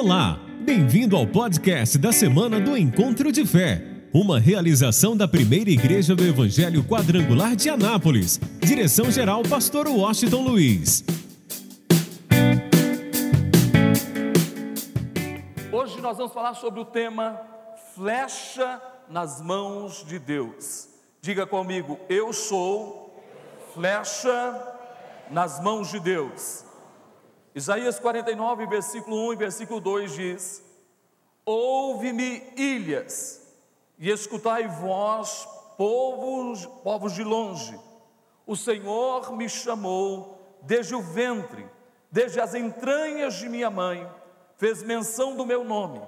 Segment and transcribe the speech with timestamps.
[0.00, 3.84] Olá, bem-vindo ao podcast da semana do Encontro de Fé,
[4.14, 8.38] uma realização da primeira igreja do Evangelho Quadrangular de Anápolis.
[8.60, 11.04] Direção-geral, Pastor Washington Luiz.
[15.72, 17.36] Hoje nós vamos falar sobre o tema
[17.96, 20.88] Flecha nas mãos de Deus.
[21.20, 23.20] Diga comigo, eu sou
[23.74, 24.62] flecha
[25.28, 26.67] nas mãos de Deus.
[27.58, 30.62] Isaías 49, versículo 1 e versículo 2 diz:
[31.44, 33.52] Ouve-me, ilhas,
[33.98, 35.44] e escutai vós,
[35.76, 37.76] povos, povos de longe.
[38.46, 41.68] O Senhor me chamou desde o ventre,
[42.08, 44.08] desde as entranhas de minha mãe,
[44.56, 46.00] fez menção do meu nome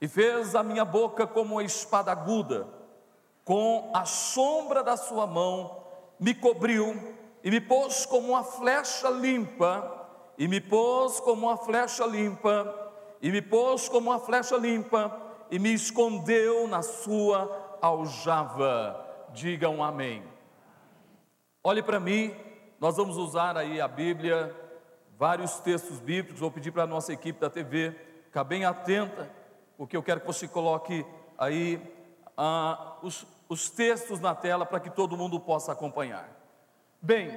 [0.00, 2.66] e fez a minha boca como uma espada aguda.
[3.44, 5.76] Com a sombra da sua mão
[6.18, 10.05] me cobriu e me pôs como uma flecha limpa
[10.38, 12.92] e me pôs como uma flecha limpa,
[13.22, 15.16] e me pôs como uma flecha limpa,
[15.50, 19.04] e me escondeu na sua aljava.
[19.32, 20.22] Digam amém.
[21.62, 22.34] Olhe para mim,
[22.78, 24.54] nós vamos usar aí a Bíblia,
[25.18, 29.30] vários textos bíblicos, vou pedir para a nossa equipe da TV ficar bem atenta,
[29.78, 31.06] porque eu quero que você coloque
[31.38, 31.80] aí
[32.36, 36.28] ah, os, os textos na tela para que todo mundo possa acompanhar.
[37.00, 37.30] Bem,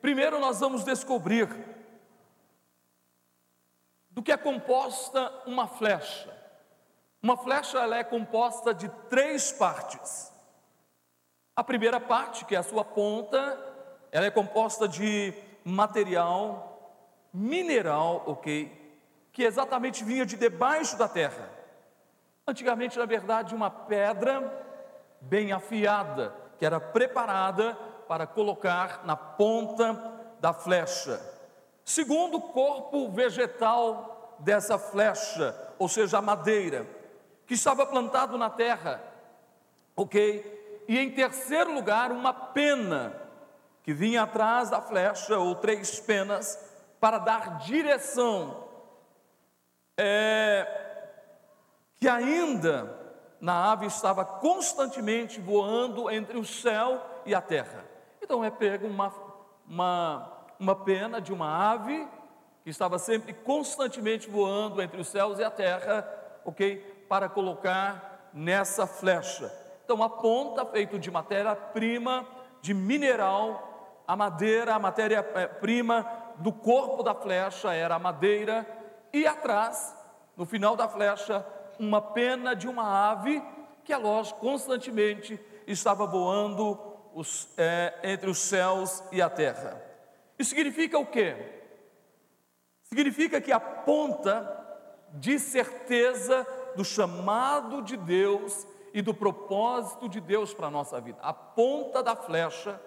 [0.00, 1.48] primeiro nós vamos descobrir
[4.18, 6.28] do que é composta uma flecha.
[7.22, 10.32] Uma flecha ela é composta de três partes.
[11.54, 13.38] A primeira parte, que é a sua ponta,
[14.10, 15.32] ela é composta de
[15.64, 16.98] material
[17.32, 18.98] mineral, ok?
[19.32, 21.48] Que exatamente vinha de debaixo da terra.
[22.44, 24.52] Antigamente, na verdade, uma pedra
[25.20, 27.76] bem afiada, que era preparada
[28.08, 29.94] para colocar na ponta
[30.40, 31.37] da flecha.
[31.88, 36.86] Segundo, corpo vegetal dessa flecha, ou seja, a madeira,
[37.46, 39.02] que estava plantado na terra,
[39.96, 40.84] ok?
[40.86, 43.18] E em terceiro lugar, uma pena
[43.82, 46.62] que vinha atrás da flecha, ou três penas,
[47.00, 48.68] para dar direção,
[49.96, 50.66] é,
[51.96, 57.82] que ainda na ave estava constantemente voando entre o céu e a terra.
[58.20, 59.10] Então é pego uma,
[59.66, 62.06] uma uma pena de uma ave
[62.64, 66.06] que estava sempre constantemente voando entre os céus e a terra,
[66.44, 67.04] ok?
[67.08, 69.52] Para colocar nessa flecha.
[69.84, 72.26] Então, a ponta feita de matéria-prima,
[72.60, 78.66] de mineral, a madeira, a matéria-prima do corpo da flecha era a madeira,
[79.12, 79.96] e atrás,
[80.36, 81.44] no final da flecha,
[81.78, 83.42] uma pena de uma ave
[83.84, 86.78] que, é lógico, constantemente estava voando
[87.14, 89.87] os, é, entre os céus e a terra.
[90.38, 91.36] Isso significa o quê?
[92.84, 94.56] Significa que a ponta
[95.14, 101.18] de certeza do chamado de Deus e do propósito de Deus para a nossa vida.
[101.22, 102.80] A ponta da flecha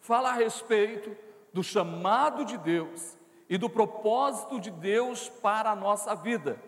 [0.00, 1.16] fala a respeito
[1.52, 3.16] do chamado de Deus
[3.48, 6.58] e do propósito de Deus para a nossa vida.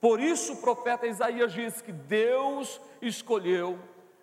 [0.00, 3.78] Por isso o profeta Isaías diz que Deus escolheu,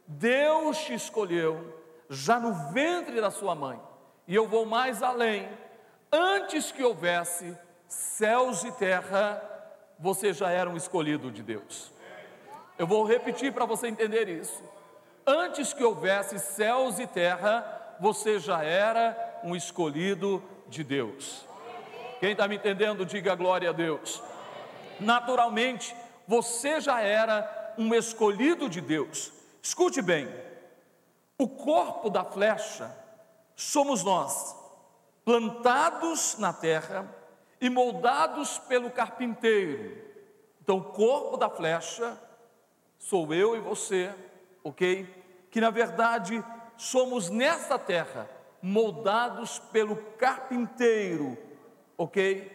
[0.06, 3.82] Deus te escolheu já no ventre da sua mãe.
[4.28, 5.50] E eu vou mais além.
[6.12, 7.58] Antes que houvesse
[7.88, 9.42] céus e terra,
[9.98, 11.92] você já era um escolhido de Deus.
[12.78, 14.62] Eu vou repetir para você entender isso.
[15.26, 21.46] Antes que houvesse céus e terra, você já era um escolhido de Deus.
[22.20, 24.22] Quem está me entendendo, diga glória a Deus.
[25.00, 25.96] Naturalmente,
[26.28, 29.32] você já era um escolhido de Deus.
[29.62, 30.28] Escute bem:
[31.38, 32.96] o corpo da flecha
[33.56, 34.56] somos nós,
[35.31, 37.09] plantados na terra
[37.62, 39.97] e moldados pelo carpinteiro.
[40.62, 42.22] Então, o corpo da flecha
[43.00, 44.14] sou eu e você,
[44.62, 45.08] ok?
[45.50, 46.44] Que na verdade
[46.75, 48.30] somos nessa terra
[48.62, 51.38] moldados pelo carpinteiro,
[51.97, 52.52] ok?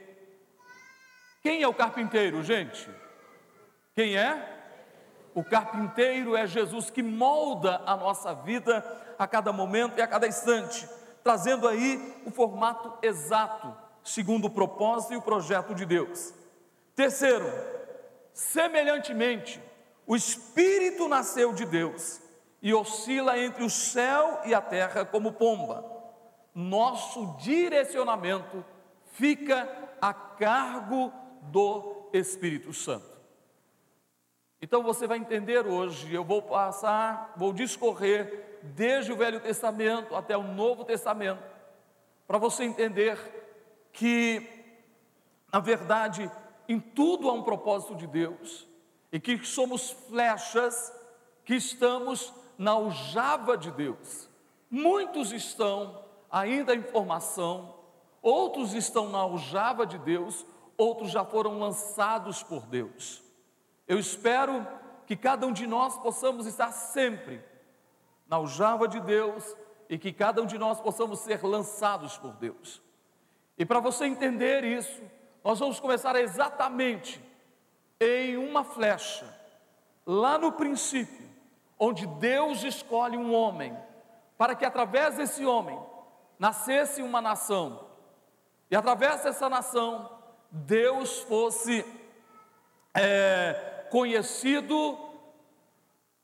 [1.43, 2.91] Quem é o carpinteiro, gente?
[3.95, 4.53] Quem é?
[5.35, 8.85] O carpinteiro é Jesus que molda a nossa vida
[9.19, 10.87] a cada momento e a cada instante,
[11.27, 16.33] trazendo aí o formato exato, segundo o propósito e o projeto de Deus.
[16.95, 17.53] Terceiro,
[18.33, 19.61] semelhantemente,
[20.07, 22.21] o Espírito nasceu de Deus
[22.63, 25.85] e oscila entre o céu e a terra como pomba.
[26.55, 28.65] Nosso direcionamento
[29.11, 29.69] fica
[30.01, 31.13] a cargo
[31.43, 33.17] do Espírito Santo.
[34.63, 40.37] Então você vai entender hoje, eu vou passar, vou discorrer desde o Velho Testamento até
[40.37, 41.43] o Novo Testamento,
[42.27, 43.19] para você entender
[43.93, 44.47] que,
[45.53, 46.31] na verdade,
[46.69, 48.67] em tudo há um propósito de Deus
[49.13, 50.93] e que somos flechas
[51.45, 54.29] que estamos na aljava de Deus.
[54.71, 57.75] Muitos estão ainda em formação,
[58.21, 60.45] outros estão na aljava de Deus,
[60.77, 63.23] outros já foram lançados por Deus.
[63.87, 64.67] Eu espero
[65.07, 67.43] que cada um de nós possamos estar sempre
[68.29, 69.57] na aljava de Deus
[69.89, 72.83] e que cada um de nós possamos ser lançados por Deus.
[73.57, 75.03] E para você entender isso,
[75.43, 77.23] nós vamos começar exatamente
[78.01, 79.27] em uma flecha,
[80.05, 81.27] lá no princípio,
[81.79, 83.77] onde Deus escolhe um homem,
[84.37, 85.79] para que através desse homem
[86.39, 87.87] nascesse uma nação,
[88.71, 90.11] e através dessa nação,
[90.51, 91.85] Deus fosse
[92.93, 94.99] é, conhecido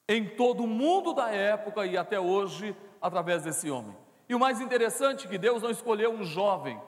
[0.09, 3.97] em todo o mundo da época e até hoje, através desse homem.
[4.29, 6.81] E o mais interessante é que Deus não escolheu um jovem,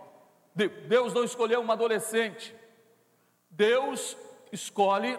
[0.89, 2.55] Deus não escolheu uma adolescente,
[3.51, 4.17] Deus
[4.53, 5.19] escolhe,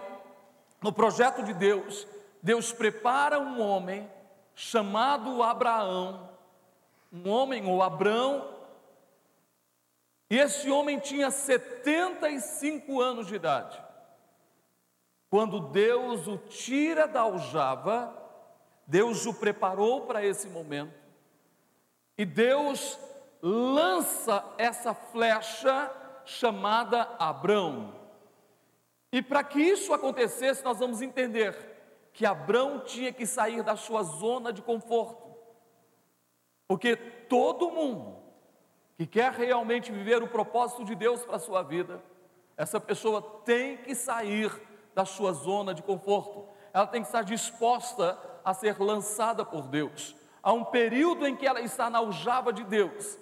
[0.82, 2.08] no projeto de Deus,
[2.42, 4.10] Deus prepara um homem
[4.54, 6.30] chamado Abraão,
[7.12, 8.56] um homem ou Abrão,
[10.30, 13.85] e esse homem tinha 75 anos de idade.
[15.30, 18.16] Quando Deus o tira da aljava,
[18.88, 20.94] Deus o preparou para esse momento,
[22.18, 23.00] e Deus
[23.42, 25.92] lança essa flecha
[26.24, 27.94] chamada Abrão.
[29.12, 31.76] E para que isso acontecesse, nós vamos entender
[32.14, 35.26] que Abrão tinha que sair da sua zona de conforto.
[36.68, 38.18] Porque todo mundo
[38.98, 42.02] que quer realmente viver o propósito de Deus para a sua vida,
[42.56, 44.50] essa pessoa tem que sair
[44.96, 46.46] da sua zona de conforto.
[46.74, 50.16] Ela tem que estar disposta a ser lançada por Deus.
[50.42, 53.18] Há um período em que ela está na aljava de Deus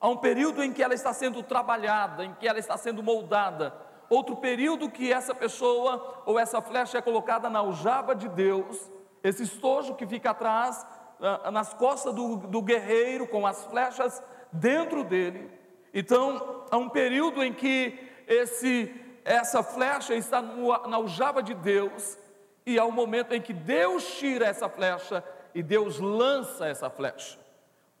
[0.00, 3.74] Há um período em que ela está sendo trabalhada, em que ela está sendo moldada.
[4.08, 8.90] Outro período que essa pessoa ou essa flecha é colocada na aljava de Deus,
[9.22, 10.86] esse estojo que fica atrás,
[11.20, 15.50] ah, nas costas do, do guerreiro, com as flechas dentro dele.
[15.92, 18.94] Então, há um período em que esse,
[19.26, 22.16] essa flecha está na aljava de Deus,
[22.64, 27.38] e um momento em que Deus tira essa flecha e Deus lança essa flecha.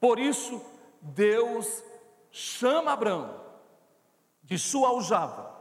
[0.00, 0.64] Por isso,
[1.00, 1.82] Deus
[2.30, 3.40] chama Abraão
[4.42, 5.52] de sua aljava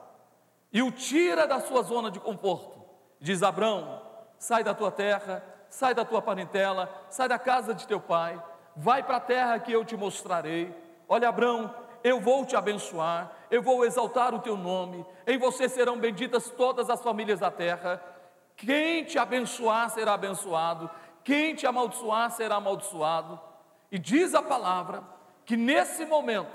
[0.72, 2.80] e o tira da sua zona de conforto.
[3.20, 4.02] Diz: Abraão,
[4.38, 8.42] sai da tua terra, sai da tua parentela, sai da casa de teu pai,
[8.76, 10.76] vai para a terra que eu te mostrarei.
[11.08, 11.74] Olha, Abraão,
[12.04, 16.90] eu vou te abençoar, eu vou exaltar o teu nome, em você serão benditas todas
[16.90, 18.02] as famílias da terra.
[18.56, 20.90] Quem te abençoar será abençoado,
[21.24, 23.40] quem te amaldiçoar será amaldiçoado.
[23.92, 25.04] E diz a palavra
[25.46, 26.52] que nesse momento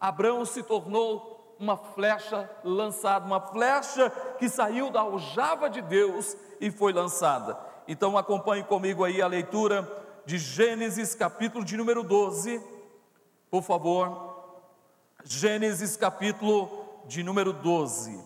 [0.00, 6.70] Abraão se tornou uma flecha lançada, uma flecha que saiu da aljava de Deus e
[6.70, 7.58] foi lançada.
[7.86, 9.88] Então acompanhe comigo aí a leitura
[10.24, 12.62] de Gênesis capítulo de número 12,
[13.50, 14.27] por favor.
[15.24, 18.22] Gênesis capítulo de número 12,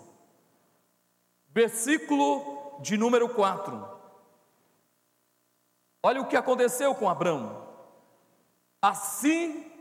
[1.49, 3.89] versículo de número 4.
[6.03, 7.67] Olha o que aconteceu com Abraão.
[8.81, 9.73] Assim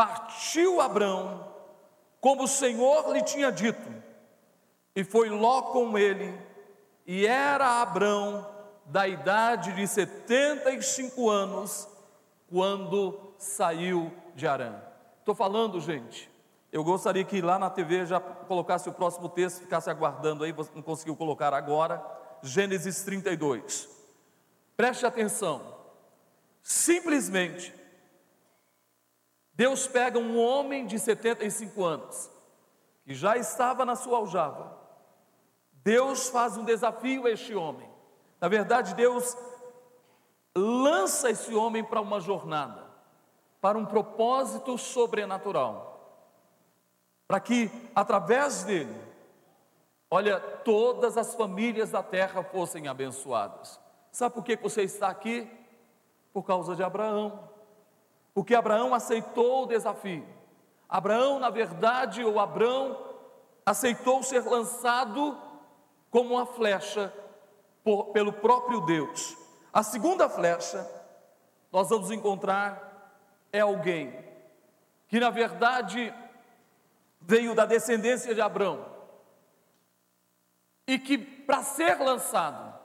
[0.00, 1.46] Partiu Abrão,
[2.22, 4.02] como o Senhor lhe tinha dito,
[4.96, 6.40] e foi Ló com ele,
[7.06, 8.48] e era Abrão
[8.86, 11.86] da idade de 75 anos,
[12.48, 14.80] quando saiu de Arã.
[15.20, 16.30] Estou falando, gente,
[16.72, 20.82] eu gostaria que lá na TV já colocasse o próximo texto, ficasse aguardando aí, não
[20.82, 22.04] conseguiu colocar agora,
[22.42, 23.88] Gênesis 32.
[24.76, 25.62] Preste atenção,
[26.62, 27.80] simplesmente
[29.60, 32.30] Deus pega um homem de 75 anos,
[33.04, 34.74] que já estava na sua aljava.
[35.84, 37.86] Deus faz um desafio a este homem.
[38.40, 39.36] Na verdade, Deus
[40.56, 42.89] lança esse homem para uma jornada,
[43.60, 45.88] para um propósito sobrenatural.
[47.26, 48.94] Para que, através dele,
[50.10, 53.80] olha, todas as famílias da terra fossem abençoadas.
[54.10, 55.48] Sabe por que você está aqui?
[56.32, 57.50] Por causa de Abraão
[58.34, 60.26] porque Abraão aceitou o desafio.
[60.88, 62.98] Abraão, na verdade, ou Abraão,
[63.64, 65.36] aceitou ser lançado
[66.10, 67.12] como uma flecha
[67.84, 69.36] por, pelo próprio Deus.
[69.72, 70.88] A segunda flecha,
[71.70, 72.89] nós vamos encontrar,
[73.52, 74.12] é alguém
[75.08, 76.12] que, na verdade,
[77.20, 78.86] veio da descendência de Abraão
[80.86, 82.78] e que, para ser lançado,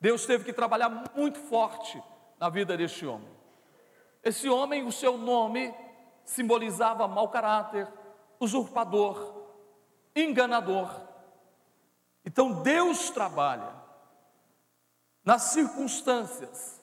[0.00, 2.02] Deus teve que trabalhar muito forte
[2.38, 3.28] na vida deste homem.
[4.22, 5.74] Esse homem, o seu nome
[6.24, 7.88] simbolizava mau caráter,
[8.38, 9.46] usurpador,
[10.14, 10.88] enganador.
[12.24, 13.72] Então Deus trabalha
[15.24, 16.77] nas circunstâncias.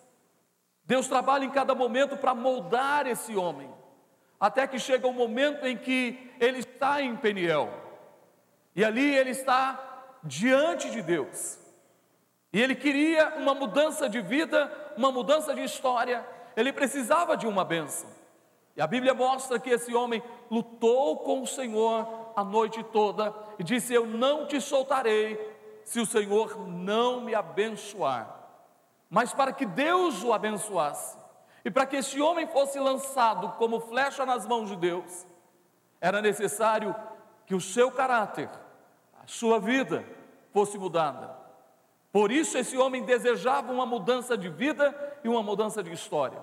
[0.85, 3.69] Deus trabalha em cada momento para moldar esse homem,
[4.39, 7.69] até que chega o um momento em que ele está em Peniel,
[8.75, 11.59] e ali ele está diante de Deus,
[12.53, 16.25] e ele queria uma mudança de vida, uma mudança de história,
[16.55, 18.09] ele precisava de uma bênção,
[18.77, 23.63] e a Bíblia mostra que esse homem lutou com o Senhor a noite toda e
[23.63, 25.39] disse: Eu não te soltarei
[25.85, 28.44] se o Senhor não me abençoar
[29.09, 31.17] mas para que Deus o abençoasse
[31.63, 35.25] e para que esse homem fosse lançado como flecha nas mãos de Deus,
[35.99, 36.95] era necessário
[37.45, 38.49] que o seu caráter,
[39.21, 40.05] a sua vida
[40.51, 41.35] fosse mudada.
[42.11, 46.41] Por isso esse homem desejava uma mudança de vida e uma mudança de história.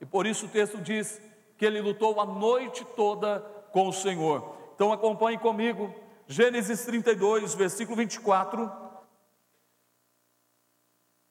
[0.00, 1.20] E por isso o texto diz
[1.56, 3.40] que ele lutou a noite toda
[3.72, 4.56] com o Senhor.
[4.74, 5.92] Então acompanhe comigo
[6.26, 8.89] Gênesis 32, versículo 24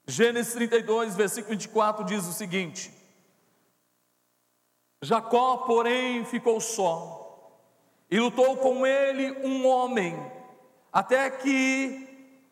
[0.10, 2.92] Gênesis 32, versículo 24 diz o seguinte:
[5.04, 7.62] Jacó, porém, ficou só,
[8.10, 10.20] e lutou com ele um homem,
[10.92, 12.08] até que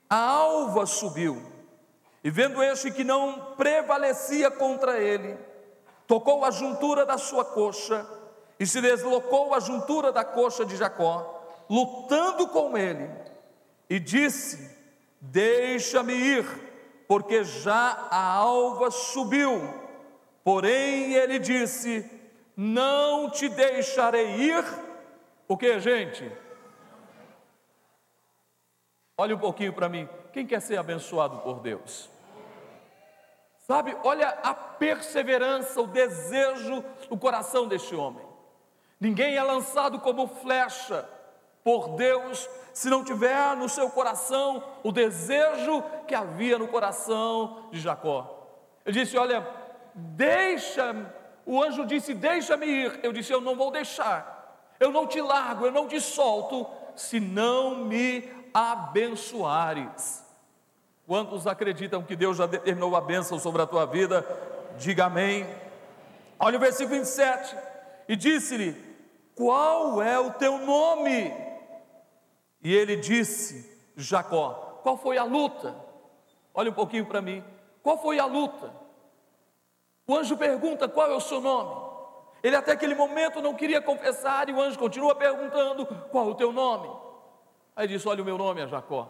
[0.07, 1.41] a alva subiu,
[2.23, 5.35] e vendo este que não prevalecia contra ele,
[6.05, 8.07] tocou a juntura da sua coxa,
[8.59, 13.09] e se deslocou a juntura da coxa de Jacó, lutando com ele,
[13.89, 14.77] e disse:
[15.19, 16.66] Deixa-me ir
[17.07, 19.61] porque já a alva subiu.
[20.43, 22.09] Porém, ele disse:
[22.55, 24.65] Não te deixarei ir.
[25.47, 26.29] O que, gente?
[29.17, 30.07] Olha um pouquinho para mim.
[30.33, 32.09] Quem quer ser abençoado por Deus?
[33.65, 38.25] Sabe, olha a perseverança, o desejo do coração deste homem.
[38.99, 41.07] Ninguém é lançado como flecha
[41.67, 47.81] por Deus se não tiver no seu coração o desejo que havia no coração de
[47.81, 48.47] Jacó.
[48.85, 49.45] Ele disse: Olha,
[49.93, 50.95] deixa,
[51.45, 52.99] o anjo disse: Deixa-me ir.
[53.03, 57.19] Eu disse: Eu não vou deixar, eu não te largo, eu não te solto, se
[57.19, 60.23] não me abençoares.
[61.05, 64.25] Quantos acreditam que Deus já determinou a bênção sobre a tua vida?
[64.77, 65.45] Diga amém.
[66.39, 67.57] Olha o versículo 27.
[68.07, 68.73] E disse-lhe:
[69.35, 71.46] Qual é o teu nome?
[72.61, 75.75] E ele disse: Jacó, qual foi a luta?
[76.53, 77.43] Olha um pouquinho para mim.
[77.83, 78.73] Qual foi a luta?
[80.07, 81.87] O anjo pergunta: qual é o seu nome?
[82.43, 86.35] Ele até aquele momento não queria confessar e o anjo continua perguntando: qual é o
[86.35, 86.89] teu nome?
[87.75, 89.07] Aí disse: Olha, o meu nome é Jacó.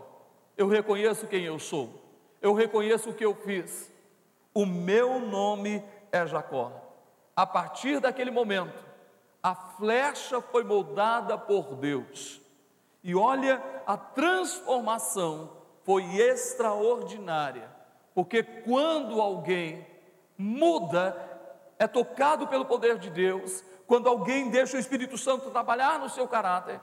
[0.57, 2.01] Eu reconheço quem eu sou.
[2.41, 3.91] Eu reconheço o que eu fiz.
[4.53, 6.71] O meu nome é Jacó.
[7.35, 8.83] A partir daquele momento,
[9.41, 12.41] a flecha foi moldada por Deus.
[13.03, 15.51] E olha, a transformação
[15.83, 17.69] foi extraordinária,
[18.13, 19.87] porque quando alguém
[20.37, 21.15] muda,
[21.79, 26.27] é tocado pelo poder de Deus, quando alguém deixa o Espírito Santo trabalhar no seu
[26.27, 26.81] caráter,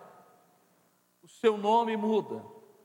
[1.22, 2.42] o seu nome muda,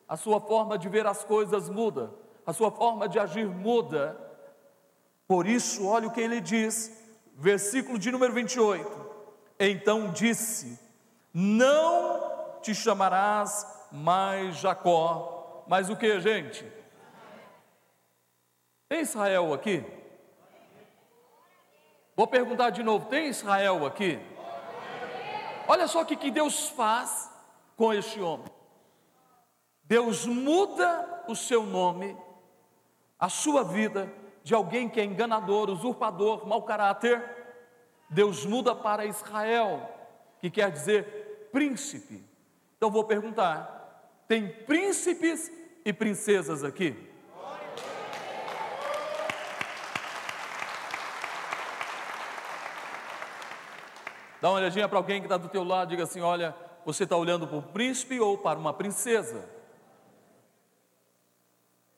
[0.07, 2.12] a sua forma de ver as coisas muda,
[2.45, 4.19] a sua forma de agir muda.
[5.27, 6.91] Por isso, olha o que ele diz,
[7.36, 9.07] versículo de número 28.
[9.59, 10.79] Então disse:
[11.33, 12.28] Não
[12.61, 15.63] te chamarás mais Jacó.
[15.67, 16.65] Mas o que, gente?
[18.87, 19.85] Tem Israel aqui?
[22.15, 24.19] Vou perguntar de novo: tem Israel aqui?
[25.67, 27.31] Olha só o que, que Deus faz
[27.77, 28.51] com este homem.
[29.83, 32.17] Deus muda o seu nome,
[33.17, 34.11] a sua vida,
[34.43, 37.37] de alguém que é enganador, usurpador, mau caráter.
[38.09, 39.87] Deus muda para Israel,
[40.39, 42.28] que quer dizer príncipe.
[42.79, 45.51] Então vou perguntar: tem príncipes
[45.83, 46.95] e princesas aqui?
[54.41, 56.55] Dá uma olhadinha para alguém que está do teu lado, diga assim: olha,
[56.86, 59.43] você está olhando para um príncipe ou para uma princesa?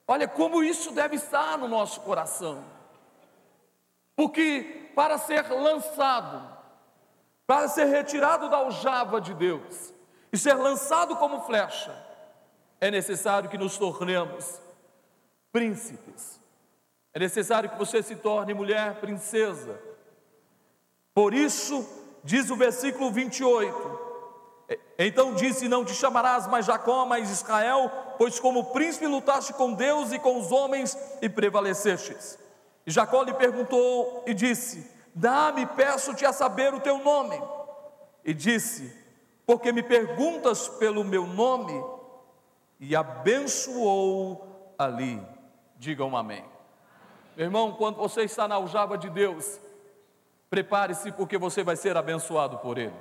[0.08, 2.64] Olha como isso deve estar no nosso coração.
[4.16, 6.58] Porque para ser lançado,
[7.46, 9.91] para ser retirado da aljava de Deus,
[10.32, 11.94] e ser lançado como flecha,
[12.80, 14.60] é necessário que nos tornemos
[15.52, 16.40] príncipes.
[17.12, 19.78] É necessário que você se torne mulher princesa.
[21.14, 21.86] Por isso,
[22.24, 24.00] diz o versículo 28,
[24.98, 30.10] então disse: Não te chamarás mais Jacó, mas Israel, pois como príncipe lutaste com Deus
[30.12, 32.38] e com os homens e prevalecestes.
[32.86, 37.40] E Jacó lhe perguntou e disse: Dá-me, peço-te a saber o teu nome.
[38.24, 39.01] E disse:
[39.56, 41.82] porque me perguntas pelo meu nome?
[42.82, 45.24] e abençoou ali.
[45.76, 46.44] Digam amém.
[47.36, 49.60] Meu irmão, quando você está na aljava de Deus,
[50.50, 52.94] prepare-se porque você vai ser abençoado por Ele.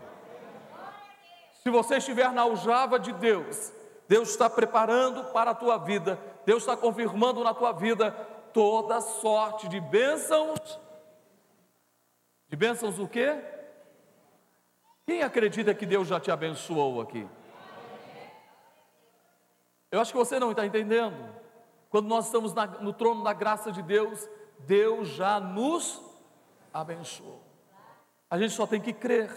[1.64, 3.74] Se você estiver na aljava de Deus,
[4.08, 8.12] Deus está preparando para a tua vida, Deus está confirmando na tua vida
[8.54, 10.80] toda sorte de bênçãos.
[12.48, 13.36] De bênçãos o quê?
[15.12, 17.28] Quem acredita que Deus já te abençoou aqui?
[19.92, 21.36] Eu acho que você não está entendendo.
[21.90, 26.02] Quando nós estamos na, no trono da graça de Deus, Deus já nos
[26.74, 27.44] abençoou.
[28.30, 29.30] A gente só tem que crer,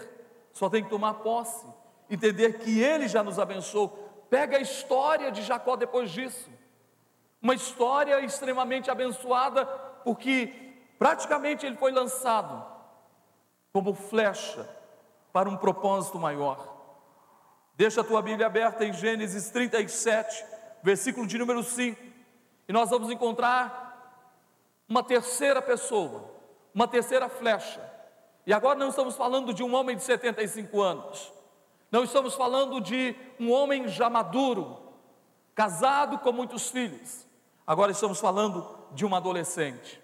[0.53, 1.67] só tem que tomar posse
[2.09, 3.89] entender que Ele já nos abençoou.
[4.29, 6.49] Pega a história de Jacó depois disso,
[7.41, 9.65] uma história extremamente abençoada,
[10.05, 10.53] porque
[10.97, 12.65] praticamente ele foi lançado
[13.73, 14.73] como flecha
[15.35, 16.65] para um propósito maior.
[17.73, 20.45] Deixa a tua Bíblia aberta em Gênesis 37,
[20.81, 22.01] versículo de número 5,
[22.69, 24.23] e nós vamos encontrar
[24.87, 26.31] uma terceira pessoa,
[26.73, 27.81] uma terceira flecha.
[28.47, 31.33] E agora não estamos falando de um homem de 75 anos,
[31.91, 34.93] não estamos falando de um homem já maduro,
[35.53, 37.27] casado com muitos filhos.
[37.67, 40.01] Agora estamos falando de uma adolescente.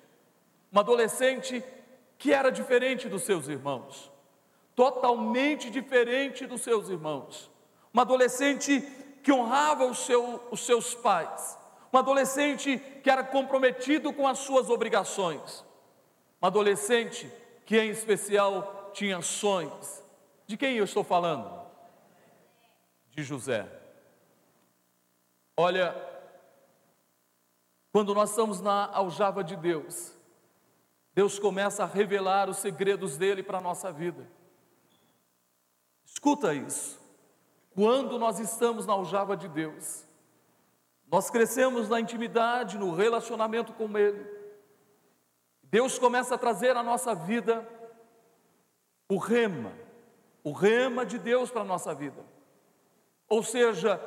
[0.70, 1.64] Uma adolescente
[2.18, 4.11] que era diferente dos seus irmãos,
[4.76, 7.50] totalmente diferente dos seus irmãos.
[7.94, 8.82] Uma adolescente
[9.24, 11.58] que honrava os, seu, os seus pais.
[11.92, 15.66] Uma adolescente que era comprometido com as suas obrigações.
[16.42, 17.32] Uma adolescente
[17.66, 20.02] que, em especial, tinha sonhos.
[20.48, 21.62] De quem eu estou falando?
[23.12, 23.68] de José.
[25.56, 25.96] Olha,
[27.92, 30.18] quando nós estamos na aljava de Deus,
[31.14, 34.26] Deus começa a revelar os segredos dele para a nossa vida.
[36.12, 37.00] Escuta isso.
[37.74, 40.06] Quando nós estamos na aljava de Deus,
[41.10, 44.26] nós crescemos na intimidade, no relacionamento com Ele.
[45.64, 47.68] Deus começa a trazer à nossa vida
[49.10, 49.72] o rema,
[50.44, 52.32] o rema de Deus para a nossa vida
[53.32, 53.98] ou seja,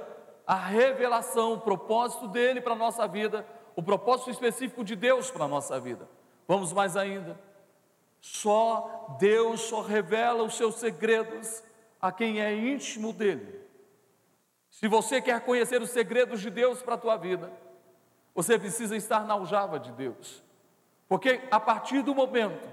[0.46, 5.46] a revelação, o propósito dele para a nossa vida, o propósito específico de Deus para
[5.46, 6.06] a nossa vida.
[6.46, 7.40] Vamos mais ainda.
[8.20, 11.62] Só Deus só revela os seus segredos
[12.04, 13.62] a quem é íntimo dele.
[14.68, 17.50] Se você quer conhecer os segredos de Deus para a tua vida,
[18.34, 20.42] você precisa estar na aljava de Deus.
[21.08, 22.68] Porque a partir do momento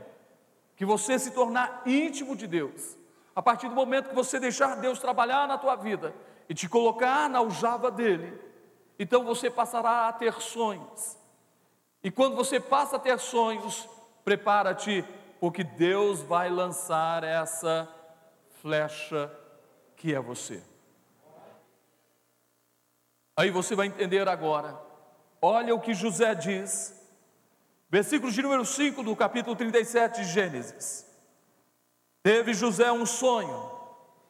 [0.76, 2.98] que você se tornar íntimo de Deus,
[3.34, 6.13] a partir do momento que você deixar Deus trabalhar na tua vida
[6.50, 8.38] e te colocar na aljava dele,
[9.00, 11.17] então você passará a ter sonhos.
[12.04, 13.88] E quando você passa a ter sonhos,
[14.26, 15.06] prepara-te,
[15.39, 17.88] porque Deus vai lançar essa
[18.62, 19.32] flecha
[19.95, 20.62] que é você.
[23.36, 24.80] Aí você vai entender agora.
[25.41, 26.93] Olha o que José diz,
[27.89, 31.06] versículo de número 5 do capítulo 37 de Gênesis.
[32.21, 33.71] Teve José um sonho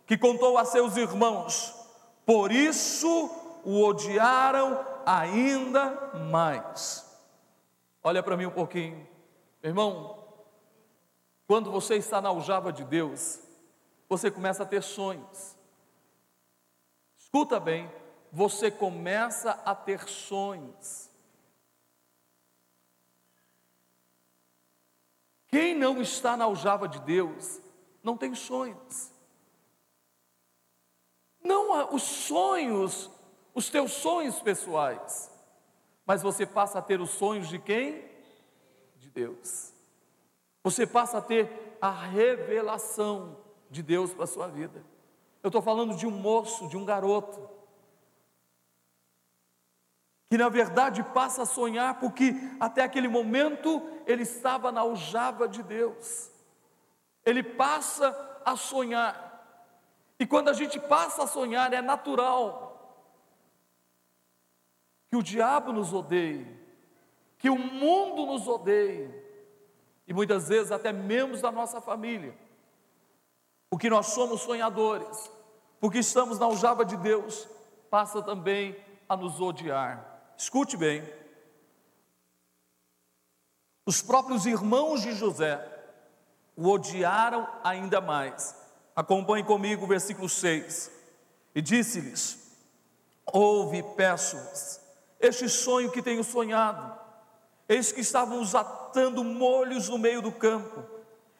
[0.06, 1.82] que contou a seus irmãos
[2.26, 3.30] por isso
[3.64, 7.06] o odiaram ainda mais.
[8.04, 9.06] Olha para mim um pouquinho,
[9.62, 10.18] irmão.
[11.46, 13.40] Quando você está na aljava de Deus,
[14.12, 15.56] você começa a ter sonhos.
[17.16, 17.90] Escuta bem,
[18.30, 21.10] você começa a ter sonhos.
[25.48, 27.62] Quem não está na aljava de Deus,
[28.04, 29.14] não tem sonhos.
[31.42, 33.10] Não os sonhos,
[33.54, 35.32] os teus sonhos pessoais,
[36.06, 38.04] mas você passa a ter os sonhos de quem?
[38.98, 39.72] De Deus.
[40.62, 44.86] Você passa a ter a revelação de Deus para a sua vida.
[45.42, 47.50] Eu estou falando de um moço, de um garoto,
[50.30, 55.64] que na verdade passa a sonhar, porque até aquele momento ele estava na aljava de
[55.64, 56.30] Deus.
[57.26, 59.30] Ele passa a sonhar.
[60.20, 62.70] E quando a gente passa a sonhar, é natural
[65.10, 66.48] que o diabo nos odeie,
[67.38, 69.14] que o mundo nos odeie,
[70.08, 72.34] e muitas vezes até membros da nossa família,
[73.72, 75.32] porque nós somos sonhadores,
[75.80, 77.50] porque estamos na aljava de Deus,
[77.90, 78.78] passa também
[79.10, 80.34] a nos odiar.
[80.38, 81.04] Escute bem,
[83.88, 85.68] os próprios irmãos de José
[86.56, 88.62] o odiaram ainda mais
[88.96, 90.92] Acompanhe comigo o versículo 6.
[91.56, 92.38] E disse-lhes:
[93.26, 94.80] Ouve, peço-vos,
[95.20, 97.00] este sonho que tenho sonhado.
[97.68, 100.84] Eis que estávamos atando molhos no meio do campo,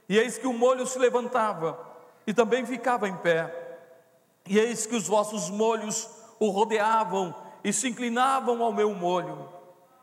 [0.08, 1.91] e eis que o molho se levantava
[2.32, 3.54] e também ficava em pé.
[4.48, 6.08] E eis que os vossos molhos
[6.40, 9.50] o rodeavam e se inclinavam ao meu molho.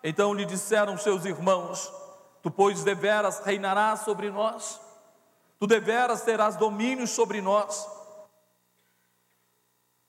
[0.04, 1.90] Então lhe disseram seus irmãos:
[2.42, 4.78] Tu, pois, deveras reinarás sobre nós,
[5.58, 7.88] tu deveras terás domínio sobre nós.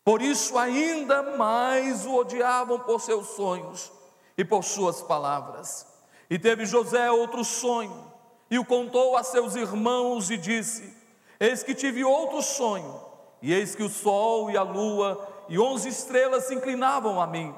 [0.03, 3.93] Por isso, ainda mais o odiavam por seus sonhos
[4.37, 5.87] e por suas palavras.
[6.29, 8.11] E teve José outro sonho,
[8.51, 10.98] e o contou a seus irmãos, e disse:
[11.39, 13.01] Eis que tive outro sonho,
[13.41, 17.55] e eis que o sol e a lua e onze estrelas se inclinavam a mim.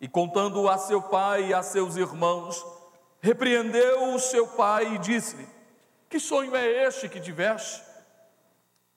[0.00, 2.64] E contando a seu pai e a seus irmãos,
[3.20, 5.46] repreendeu o seu pai e disse-lhe:
[6.10, 7.82] Que sonho é este que tiveste?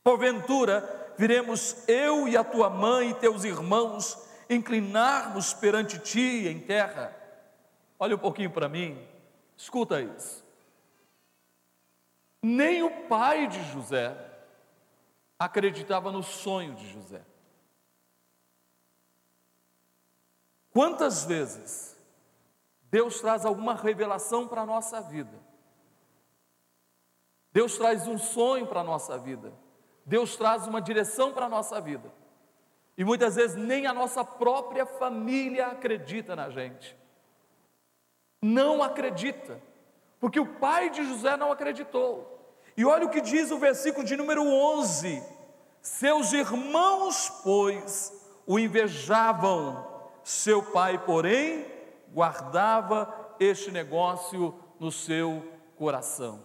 [0.03, 4.17] Porventura, viremos eu e a tua mãe e teus irmãos
[4.49, 7.15] inclinarmos perante ti em terra?
[7.99, 8.97] Olha um pouquinho para mim,
[9.57, 10.44] escuta isso.
[12.47, 14.15] Nem o pai de José
[15.39, 17.25] acreditava no sonho de José.
[20.69, 21.97] Quantas vezes
[22.83, 25.35] Deus traz alguma revelação para a nossa vida?
[27.51, 29.51] Deus traz um sonho para a nossa vida.
[30.05, 32.13] Deus traz uma direção para a nossa vida.
[32.95, 36.95] E muitas vezes nem a nossa própria família acredita na gente.
[38.39, 39.59] Não acredita.
[40.19, 42.34] Porque o pai de José não acreditou.
[42.77, 45.23] E olha o que diz o versículo de número 11:
[45.81, 48.13] Seus irmãos, pois,
[48.45, 51.65] o invejavam seu pai, porém,
[52.11, 56.43] guardava este negócio no seu coração.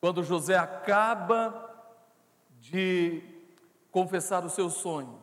[0.00, 1.68] Quando José acaba
[2.52, 3.22] de
[3.90, 5.20] confessar o seu sonho,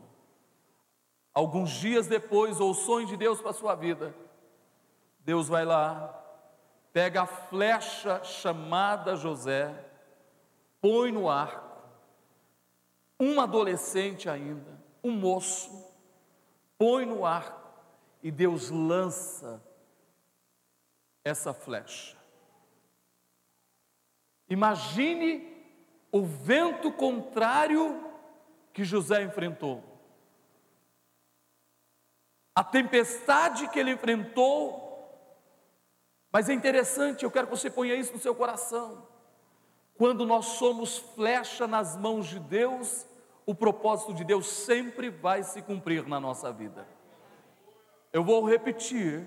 [1.34, 4.15] alguns dias depois, ou o sonho de Deus para a sua vida,
[5.19, 6.25] Deus vai lá,
[6.96, 9.70] pega a flecha chamada José,
[10.80, 11.78] põe no arco,
[13.20, 15.94] um adolescente ainda, um moço,
[16.78, 17.70] põe no arco
[18.24, 19.62] e Deus lança
[21.22, 22.16] essa flecha.
[24.50, 25.54] Imagine
[26.14, 28.10] o vento contrário
[28.72, 29.84] que José enfrentou,
[32.56, 34.85] a tempestade que ele enfrentou.
[36.36, 39.08] Mas é interessante, eu quero que você ponha isso no seu coração.
[39.98, 43.08] Quando nós somos flecha nas mãos de Deus,
[43.45, 46.86] o propósito de Deus sempre vai se cumprir na nossa vida.
[48.12, 49.26] Eu vou repetir: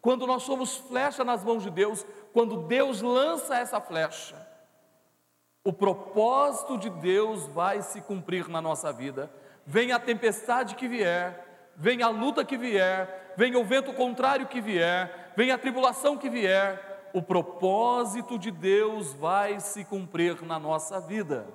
[0.00, 4.36] quando nós somos flecha nas mãos de Deus, quando Deus lança essa flecha,
[5.64, 9.28] o propósito de Deus vai se cumprir na nossa vida.
[9.66, 14.60] Venha a tempestade que vier, venha a luta que vier, venha o vento contrário que
[14.60, 20.98] vier, venha a tribulação que vier, o propósito de Deus vai se cumprir na nossa
[20.98, 21.46] vida.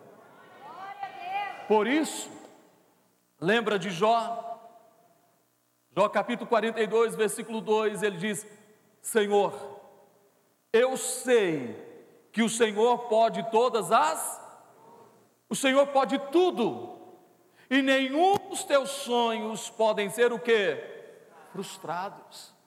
[1.68, 2.30] Por isso,
[3.40, 4.60] lembra de Jó?
[5.96, 8.48] Jó capítulo 42, versículo 2, ele diz:
[9.02, 9.54] Senhor,
[10.72, 11.76] eu sei
[12.32, 14.40] que o Senhor pode todas as,
[15.50, 16.98] o Senhor pode tudo,
[17.70, 20.78] e nenhum dos teus sonhos podem ser o que?
[21.52, 22.61] Frustrados.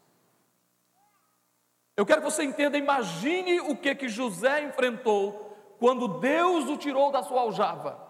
[1.97, 7.13] Eu quero que você entenda, imagine o que que José enfrentou quando Deus o tirou
[7.13, 8.03] da sua aljava.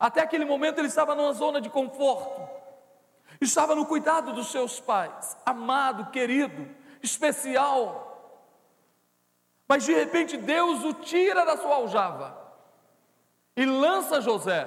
[0.00, 2.48] Até aquele momento ele estava numa zona de conforto,
[3.40, 6.68] estava no cuidado dos seus pais, amado, querido,
[7.02, 8.06] especial.
[9.66, 12.38] Mas de repente Deus o tira da sua aljava
[13.56, 14.66] e lança José.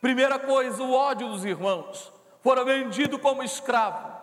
[0.00, 2.12] Primeira coisa, o ódio dos irmãos.
[2.40, 4.16] Fora vendido como escravo,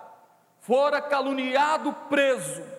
[0.61, 2.74] fora caluniado, preso.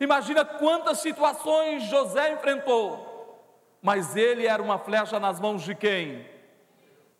[0.00, 3.38] Imagina quantas situações José enfrentou,
[3.80, 6.26] mas ele era uma flecha nas mãos de quem?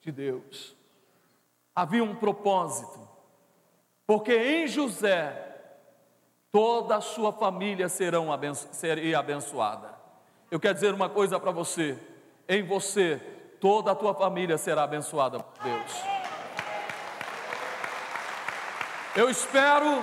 [0.00, 0.76] de Deus.
[1.74, 3.08] Havia um propósito,
[4.06, 5.46] porque em José
[6.50, 9.94] toda a sua família serão abenço seria abençoada.
[10.50, 11.98] Eu quero dizer uma coisa para você:
[12.48, 13.20] em você
[13.60, 15.92] toda a tua família será abençoada por Deus.
[19.14, 20.02] Eu espero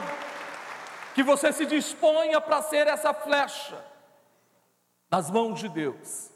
[1.17, 3.83] que você se disponha para ser essa flecha
[5.09, 6.29] nas mãos de Deus,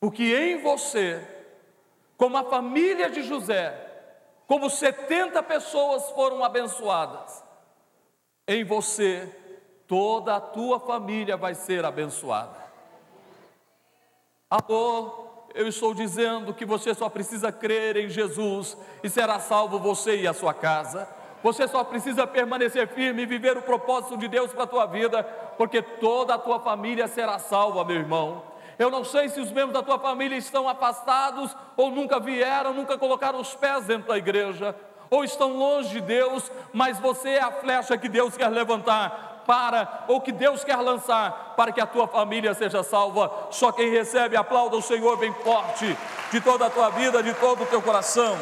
[0.00, 1.24] porque em você
[2.16, 3.72] como a família de José,
[4.48, 7.44] como 70 pessoas foram abençoadas,
[8.48, 9.32] em você
[9.86, 12.58] toda a tua família vai ser abençoada.
[14.50, 20.16] Alô, eu estou dizendo que você só precisa crer em Jesus e será salvo você
[20.16, 21.21] e a sua casa.
[21.42, 25.22] Você só precisa permanecer firme e viver o propósito de Deus para a tua vida,
[25.58, 28.42] porque toda a tua família será salva, meu irmão.
[28.78, 32.96] Eu não sei se os membros da tua família estão afastados ou nunca vieram, nunca
[32.96, 34.74] colocaram os pés dentro da igreja,
[35.10, 40.04] ou estão longe de Deus, mas você é a flecha que Deus quer levantar para,
[40.08, 43.30] ou que Deus quer lançar para que a tua família seja salva.
[43.50, 45.96] Só quem recebe, aplauda o Senhor bem forte,
[46.30, 48.36] de toda a tua vida, de todo o teu coração.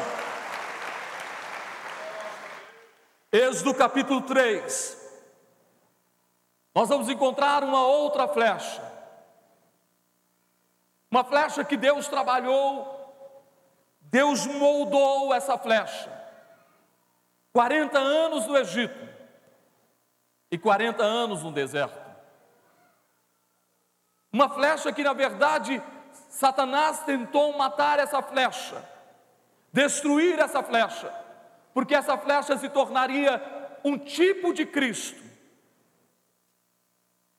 [3.31, 4.97] Êxodo capítulo 3.
[6.75, 8.91] Nós vamos encontrar uma outra flecha.
[11.09, 13.13] Uma flecha que Deus trabalhou,
[14.01, 16.11] Deus moldou essa flecha.
[17.53, 19.09] 40 anos no Egito
[20.49, 21.99] e 40 anos no deserto.
[24.31, 25.81] Uma flecha que, na verdade,
[26.29, 28.81] Satanás tentou matar essa flecha,
[29.71, 31.20] destruir essa flecha,
[31.73, 33.41] porque essa flecha se tornaria
[33.83, 35.21] um tipo de Cristo.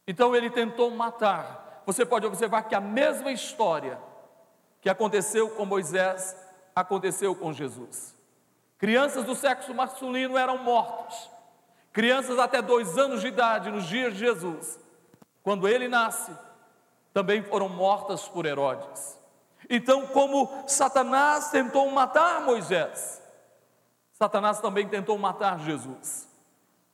[0.06, 1.82] Então ele tentou matar.
[1.86, 3.98] Você pode observar que a mesma história
[4.80, 6.36] que aconteceu com Moisés
[6.74, 8.14] aconteceu com Jesus.
[8.78, 11.30] Crianças do sexo masculino eram mortos.
[11.92, 14.80] Crianças até dois anos de idade, nos dias de Jesus,
[15.42, 16.32] quando ele nasce,
[17.12, 19.18] também foram mortas por Herodes.
[19.68, 23.21] Então, como Satanás tentou matar Moisés,
[24.22, 26.28] Satanás também tentou matar Jesus.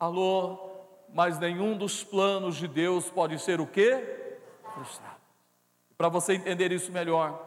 [0.01, 0.71] Alô,
[1.13, 4.39] mas nenhum dos planos de Deus pode ser o quê?
[4.73, 5.21] Frustrado.
[5.99, 7.39] Para você entender isso melhor,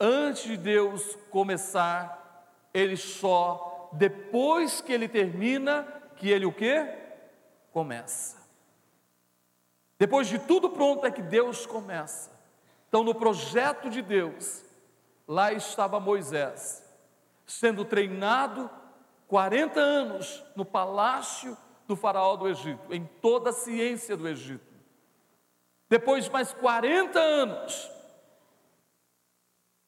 [0.00, 6.92] antes de Deus começar ele só depois que ele termina que ele o quê?
[7.72, 8.36] Começa.
[9.96, 12.32] Depois de tudo pronto é que Deus começa.
[12.88, 14.64] Então no projeto de Deus,
[15.24, 16.82] lá estava Moisés,
[17.46, 18.68] sendo treinado
[19.28, 24.66] 40 anos no palácio do faraó do Egito, em toda a ciência do Egito.
[25.88, 27.90] Depois de mais 40 anos,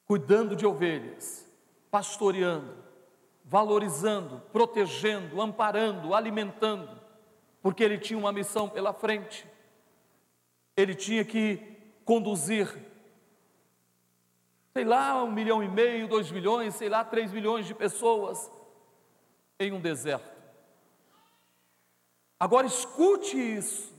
[0.05, 1.51] cuidando de ovelhas,
[1.91, 2.77] pastoreando,
[3.45, 7.01] valorizando, protegendo, amparando, alimentando,
[7.63, 9.47] porque ele tinha uma missão pela frente.
[10.77, 12.69] Ele tinha que conduzir,
[14.75, 18.51] sei lá, um milhão e meio, dois milhões, sei lá, três milhões de pessoas
[19.61, 20.41] em um deserto.
[22.39, 23.91] Agora escute isso.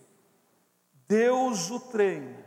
[1.07, 2.45] Deus o treina,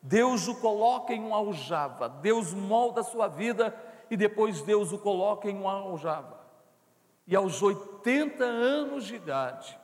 [0.00, 3.74] Deus o coloca em uma aljava, Deus molda a sua vida
[4.08, 6.40] e depois Deus o coloca em uma aljava.
[7.26, 9.76] E aos 80 anos de idade,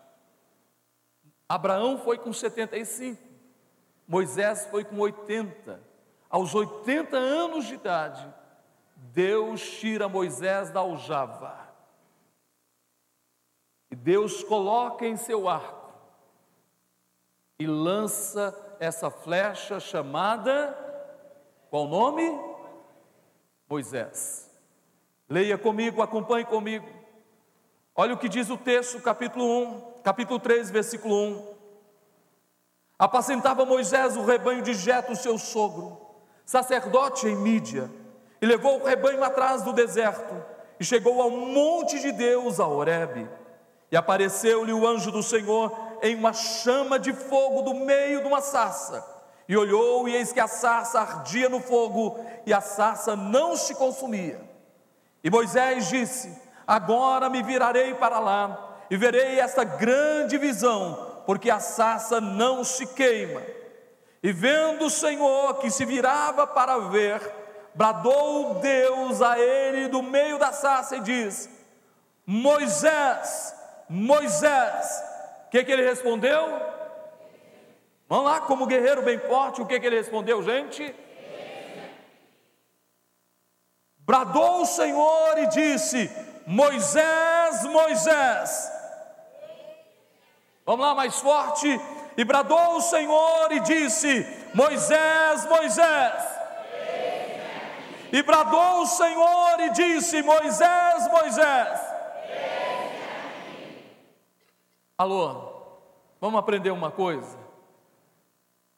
[1.48, 3.20] Abraão foi com 75,
[4.06, 5.82] Moisés foi com 80.
[6.28, 8.32] Aos 80 anos de idade,
[8.94, 11.59] Deus tira Moisés da aljava.
[13.90, 15.92] E Deus coloca em seu arco
[17.58, 20.76] e lança essa flecha chamada
[21.70, 22.36] qual nome?
[23.68, 24.50] Moisés.
[25.28, 26.88] Leia comigo, acompanhe comigo.
[27.94, 31.54] Olha o que diz o texto, capítulo 1, capítulo 3, versículo 1.
[32.98, 36.00] Apacentava Moisés o rebanho de Jeto, seu sogro,
[36.44, 37.88] sacerdote em Mídia,
[38.42, 40.34] e levou o rebanho atrás do deserto,
[40.80, 43.28] e chegou ao monte de Deus, a Horebe.
[43.90, 48.40] E apareceu-lhe o anjo do Senhor em uma chama de fogo do meio de uma
[48.40, 53.56] sarça e olhou, e eis que a sarça ardia no fogo, e a sarça não
[53.56, 54.40] se consumia.
[55.24, 61.58] E Moisés disse: Agora me virarei para lá, e verei esta grande visão, porque a
[61.58, 63.42] sarça não se queima.
[64.22, 67.20] E vendo o Senhor que se virava para ver,
[67.74, 71.50] bradou Deus a ele do meio da sarça e diz:
[72.24, 73.52] Moisés,
[73.90, 75.02] Moisés.
[75.46, 76.48] O que, que ele respondeu?
[78.08, 80.94] Vamos lá, como guerreiro bem forte, o que, que ele respondeu, gente?
[83.98, 86.08] Bradou o Senhor e disse:
[86.46, 88.72] Moisés, Moisés.
[90.64, 91.68] Vamos lá, mais forte.
[92.16, 96.24] E bradou o Senhor e disse: Moisés, Moisés.
[98.12, 101.89] E bradou o Senhor e disse: Moisés, Moisés.
[105.00, 105.54] Alô,
[106.20, 107.38] vamos aprender uma coisa?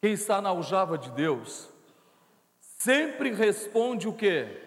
[0.00, 1.68] Quem está na aljava de Deus
[2.60, 4.62] sempre responde o quê?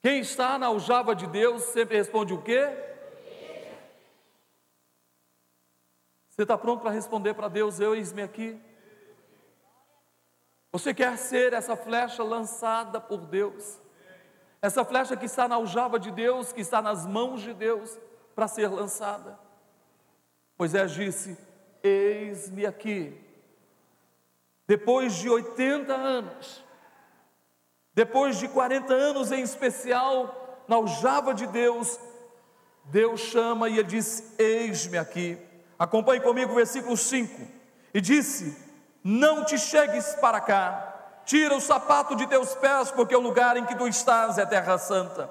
[0.00, 2.66] Quem está na aljava de Deus sempre responde o quê?
[6.30, 8.58] Você está pronto para responder para Deus, eu eis-me aqui?
[10.72, 13.78] Você quer ser essa flecha lançada por Deus?
[14.62, 18.00] Essa flecha que está na aljava de Deus, que está nas mãos de Deus
[18.34, 19.38] para ser lançada?
[20.58, 21.36] Moisés disse:
[21.82, 23.18] Eis-me aqui.
[24.66, 26.64] Depois de 80 anos,
[27.94, 31.98] depois de 40 anos em especial, na aljava de Deus,
[32.84, 35.38] Deus chama e ele diz: Eis-me aqui.
[35.78, 37.40] Acompanhe comigo o versículo 5.
[37.92, 38.56] E disse:
[39.02, 43.64] Não te chegues para cá, tira o sapato de teus pés, porque o lugar em
[43.66, 45.30] que tu estás é terra santa.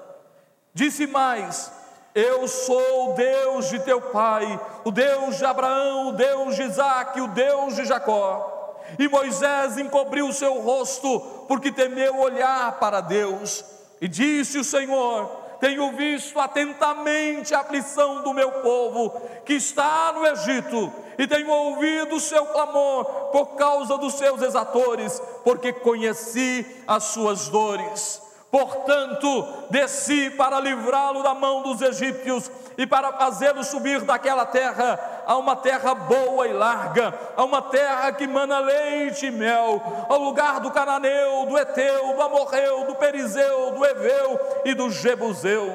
[0.74, 1.72] Disse mais:
[2.14, 7.18] Eu sou o Deus de teu pai, o Deus de Abraão, o Deus de Isaac,
[7.20, 8.76] o Deus de Jacó.
[8.98, 13.64] E Moisés encobriu o seu rosto, porque temeu olhar para Deus.
[14.00, 15.26] E disse o Senhor:
[15.58, 22.16] Tenho visto atentamente a aflição do meu povo que está no Egito, e tenho ouvido
[22.16, 28.21] o seu clamor por causa dos seus exatores, porque conheci as suas dores.
[28.52, 35.38] Portanto, desci para livrá-lo da mão dos egípcios e para fazê-lo subir daquela terra a
[35.38, 40.60] uma terra boa e larga, a uma terra que mana leite e mel, ao lugar
[40.60, 45.74] do cananeu, do eteu, do amorreu, do perizeu, do eveu e do jebuseu.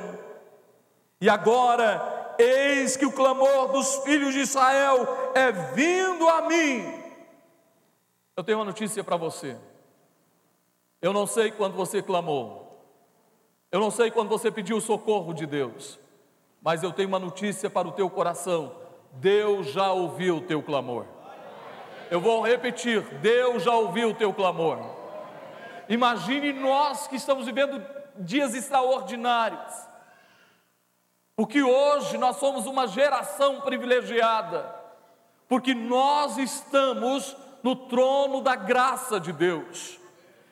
[1.20, 6.94] E agora, eis que o clamor dos filhos de Israel é vindo a mim.
[8.36, 9.58] Eu tenho uma notícia para você.
[11.02, 12.67] Eu não sei quando você clamou.
[13.72, 16.00] Eu não sei quando você pediu o socorro de Deus,
[16.62, 18.74] mas eu tenho uma notícia para o teu coração:
[19.14, 21.06] Deus já ouviu o teu clamor.
[22.10, 24.80] Eu vou repetir: Deus já ouviu o teu clamor.
[25.90, 27.84] Imagine nós que estamos vivendo
[28.18, 29.74] dias extraordinários,
[31.36, 34.74] porque hoje nós somos uma geração privilegiada,
[35.48, 40.00] porque nós estamos no trono da graça de Deus.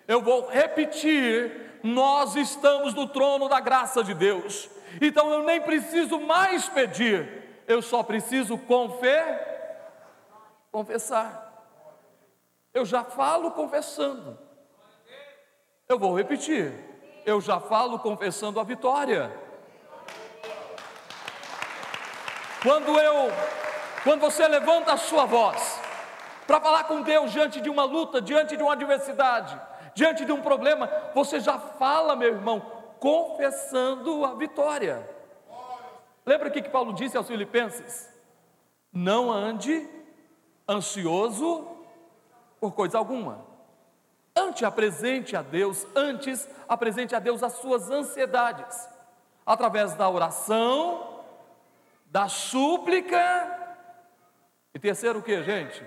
[0.05, 4.67] Eu vou repetir nós estamos no trono da graça de Deus.
[4.99, 9.79] Então eu nem preciso mais pedir, eu só preciso confer,
[10.71, 11.43] confessar.
[12.73, 14.37] Eu já falo confessando.
[15.87, 16.73] Eu vou repetir.
[17.25, 19.31] Eu já falo confessando a vitória.
[22.61, 23.31] Quando eu,
[24.03, 25.79] quando você levanta a sua voz
[26.47, 29.59] para falar com Deus diante de uma luta, diante de uma adversidade,
[29.95, 32.59] diante de um problema, você já fala, meu irmão,
[32.99, 35.09] confessando a vitória.
[36.25, 38.13] Lembra o que Paulo disse aos Filipenses?
[38.91, 39.87] Não ande
[40.67, 41.67] ansioso
[42.59, 43.45] por coisa alguma.
[44.35, 48.89] Antes apresente a Deus, antes apresente a Deus as suas ansiedades,
[49.45, 51.23] através da oração,
[52.07, 53.65] da súplica,
[54.73, 55.85] e terceiro o que, gente?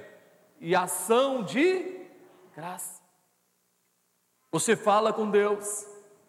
[0.61, 2.07] E ação de
[2.57, 2.98] graça.
[4.51, 5.87] Você fala com Deus,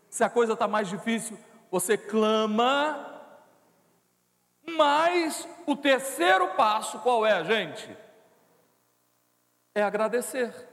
[0.09, 1.37] se a coisa está mais difícil,
[1.71, 3.21] você clama,
[4.67, 7.97] mas o terceiro passo qual é, gente?
[9.73, 10.67] É agradecer.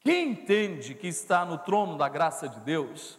[0.00, 3.18] Quem entende que está no trono da graça de Deus,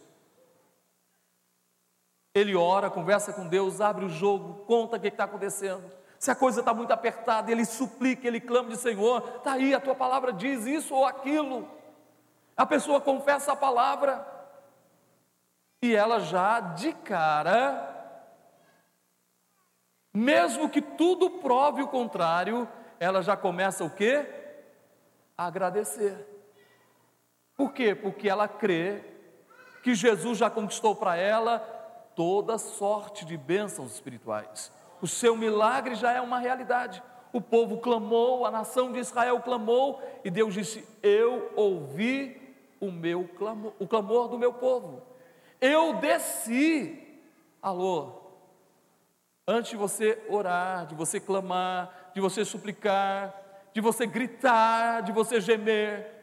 [2.32, 5.90] ele ora, conversa com Deus, abre o jogo, conta o que está acontecendo.
[6.18, 9.80] Se a coisa está muito apertada, ele suplica, ele clama de Senhor, está aí, a
[9.80, 11.75] tua palavra diz isso ou aquilo.
[12.56, 14.26] A pessoa confessa a palavra
[15.82, 17.94] e ela já de cara,
[20.12, 22.66] mesmo que tudo prove o contrário,
[22.98, 24.26] ela já começa o quê?
[25.36, 26.26] A agradecer.
[27.54, 27.94] Por quê?
[27.94, 29.04] Porque ela crê
[29.82, 31.58] que Jesus já conquistou para ela
[32.16, 34.72] toda sorte de bênçãos espirituais.
[35.02, 37.02] O seu milagre já é uma realidade.
[37.32, 42.45] O povo clamou, a nação de Israel clamou, e Deus disse: Eu ouvi
[42.86, 45.02] o meu clamor, o clamor do meu povo.
[45.60, 47.20] Eu desci.
[47.60, 48.22] Alô.
[49.48, 53.34] Antes de você orar, de você clamar, de você suplicar,
[53.72, 56.16] de você gritar, de você gemer,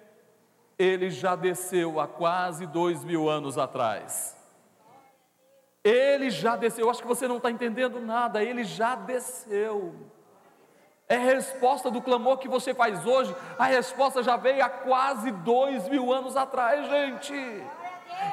[0.78, 4.36] ele já desceu há quase dois mil anos atrás.
[5.84, 9.94] Ele já desceu, eu acho que você não está entendendo nada, ele já desceu.
[11.08, 15.88] É resposta do clamor que você faz hoje, a resposta já veio há quase dois
[15.90, 17.64] mil anos atrás, gente.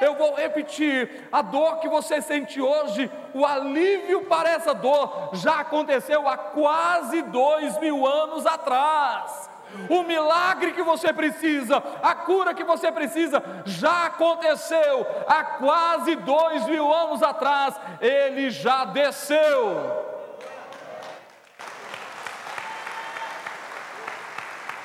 [0.01, 5.61] Eu vou repetir: a dor que você sente hoje, o alívio para essa dor, já
[5.61, 9.51] aconteceu há quase dois mil anos atrás.
[9.89, 16.67] O milagre que você precisa, a cura que você precisa, já aconteceu há quase dois
[16.67, 20.10] mil anos atrás, ele já desceu.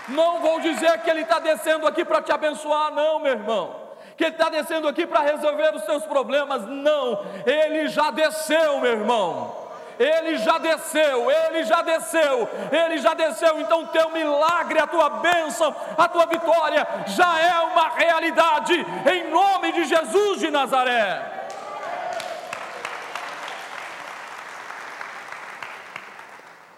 [0.07, 3.75] Não vou dizer que Ele está descendo aqui para te abençoar, não, meu irmão.
[4.15, 7.25] Que Ele está descendo aqui para resolver os seus problemas, não.
[7.45, 9.65] Ele já desceu, meu irmão.
[9.97, 13.59] Ele já desceu, ele já desceu, ele já desceu.
[13.61, 18.73] Então, o teu milagre, a tua bênção, a tua vitória já é uma realidade,
[19.09, 21.33] em nome de Jesus de Nazaré.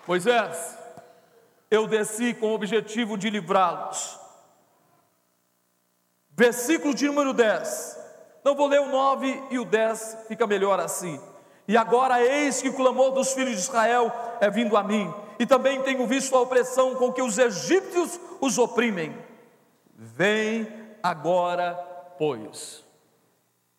[0.06, 0.77] Moisés,
[1.70, 4.20] eu desci com o objetivo de livrá-los.
[6.32, 7.98] Versículo de número 10.
[8.44, 11.20] Não vou ler o 9 e o 10, fica melhor assim.
[11.68, 15.46] E agora eis que o clamor dos filhos de Israel é vindo a mim, e
[15.46, 19.18] também tenho visto a opressão com que os egípcios os oprimem.
[19.94, 20.68] Vem
[21.04, 21.74] agora,
[22.18, 22.86] pois.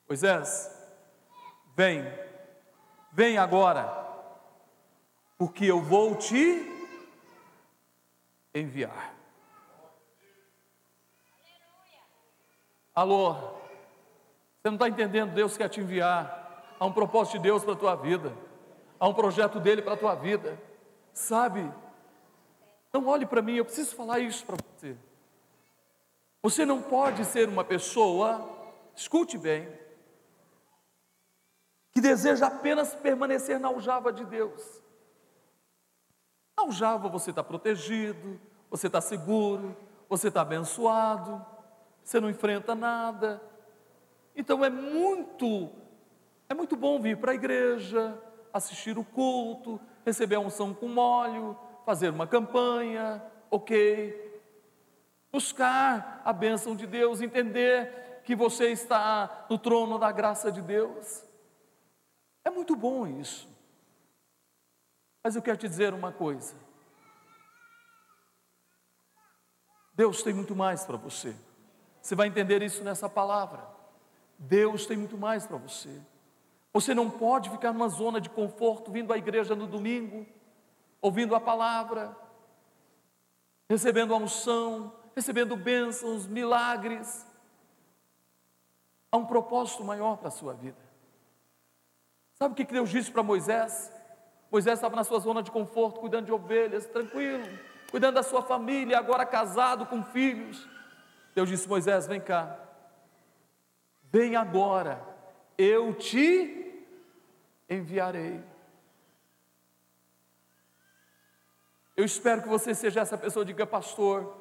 [0.07, 0.71] Moisés,
[1.75, 2.07] vem,
[3.13, 3.91] vem agora,
[5.39, 6.78] porque eu vou te
[8.61, 9.15] enviar.
[12.95, 15.33] Alô, você não está entendendo?
[15.33, 16.77] Deus quer te enviar.
[16.81, 18.33] Há um propósito de Deus para a tua vida,
[18.99, 20.61] há um projeto dele para a tua vida,
[21.13, 21.73] sabe?
[22.93, 24.97] Não olhe para mim, eu preciso falar isso para você.
[26.43, 28.49] Você não pode ser uma pessoa,
[28.95, 29.69] escute bem,
[31.93, 34.81] que deseja apenas permanecer na aljava de Deus.
[36.57, 38.41] Na aljava você está protegido,
[38.71, 39.77] você está seguro,
[40.09, 41.45] você está abençoado,
[42.03, 43.43] você não enfrenta nada.
[44.35, 45.71] Então é muito,
[46.49, 48.17] é muito bom vir para a igreja,
[48.53, 54.43] assistir o culto, receber a unção com óleo, fazer uma campanha, ok,
[55.31, 61.25] buscar a bênção de Deus, entender que você está no trono da graça de Deus.
[62.45, 63.49] É muito bom isso.
[65.23, 66.55] Mas eu quero te dizer uma coisa.
[69.99, 71.35] Deus tem muito mais para você.
[72.01, 73.67] Você vai entender isso nessa palavra.
[74.39, 76.01] Deus tem muito mais para você.
[76.73, 80.25] Você não pode ficar numa zona de conforto vindo à igreja no domingo,
[81.03, 82.17] ouvindo a palavra,
[83.69, 87.27] recebendo a unção, recebendo bênçãos, milagres.
[89.11, 90.79] Há um propósito maior para a sua vida.
[92.35, 93.93] Sabe o que Deus disse para Moisés?
[94.49, 97.45] Moisés estava na sua zona de conforto, cuidando de ovelhas, tranquilo,
[97.91, 100.69] cuidando da sua família, agora casado com filhos.
[101.35, 102.59] Deus disse: Moisés, vem cá,
[104.05, 105.03] vem agora,
[105.57, 106.85] eu te
[107.69, 108.43] enviarei.
[111.97, 114.37] Eu espero que você seja essa pessoa, diga, pastor,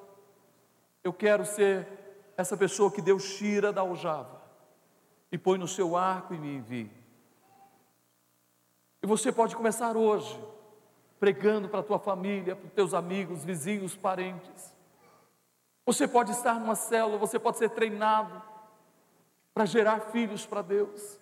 [1.04, 1.88] eu quero ser
[2.38, 4.40] essa pessoa que Deus tira da aljava
[5.32, 6.92] e põe no seu arco e me envie.
[9.02, 10.40] E você pode começar hoje,
[11.20, 14.74] pregando para a tua família, para os teus amigos, vizinhos, parentes.
[15.86, 18.42] Você pode estar numa célula, você pode ser treinado
[19.54, 21.20] para gerar filhos para Deus.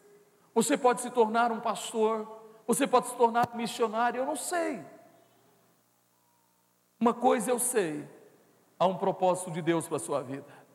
[0.53, 2.27] Você pode se tornar um pastor,
[2.65, 4.83] você pode se tornar missionário, eu não sei.
[6.99, 8.07] Uma coisa eu sei,
[8.79, 10.65] há um propósito de Deus para a sua vida.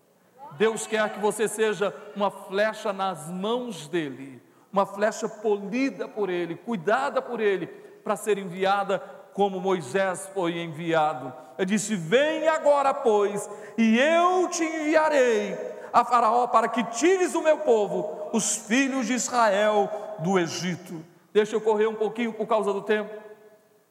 [0.53, 4.43] Deus quer que você seja uma flecha nas mãos dEle,
[4.73, 7.67] uma flecha polida por Ele, cuidada por Ele,
[8.11, 8.99] para ser enviada
[9.33, 11.33] como Moisés foi enviado.
[11.57, 13.49] Ele disse: Vem agora, pois,
[13.79, 15.57] e eu te enviarei
[15.93, 19.89] a Faraó para que tires o meu povo, os filhos de Israel,
[20.19, 21.05] do Egito.
[21.33, 23.15] Deixa eu correr um pouquinho por causa do tempo.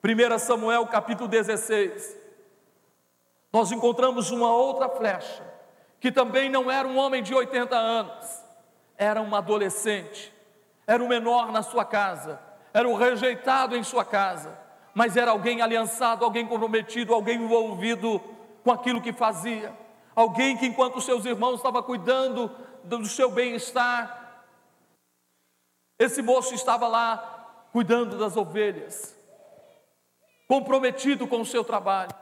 [0.03, 2.17] 1 Samuel capítulo 16
[3.53, 5.43] nós encontramos uma outra flecha,
[5.99, 8.43] que também não era um homem de 80 anos,
[8.97, 10.31] era um adolescente,
[10.85, 14.57] era o menor na sua casa, era o rejeitado em sua casa,
[14.93, 18.21] mas era alguém aliançado, alguém comprometido, alguém envolvido
[18.63, 19.73] com aquilo que fazia,
[20.15, 22.51] alguém que enquanto seus irmãos estavam cuidando
[22.83, 24.45] do seu bem-estar,
[25.97, 29.15] esse moço estava lá cuidando das ovelhas,
[30.47, 32.15] comprometido com o seu trabalho.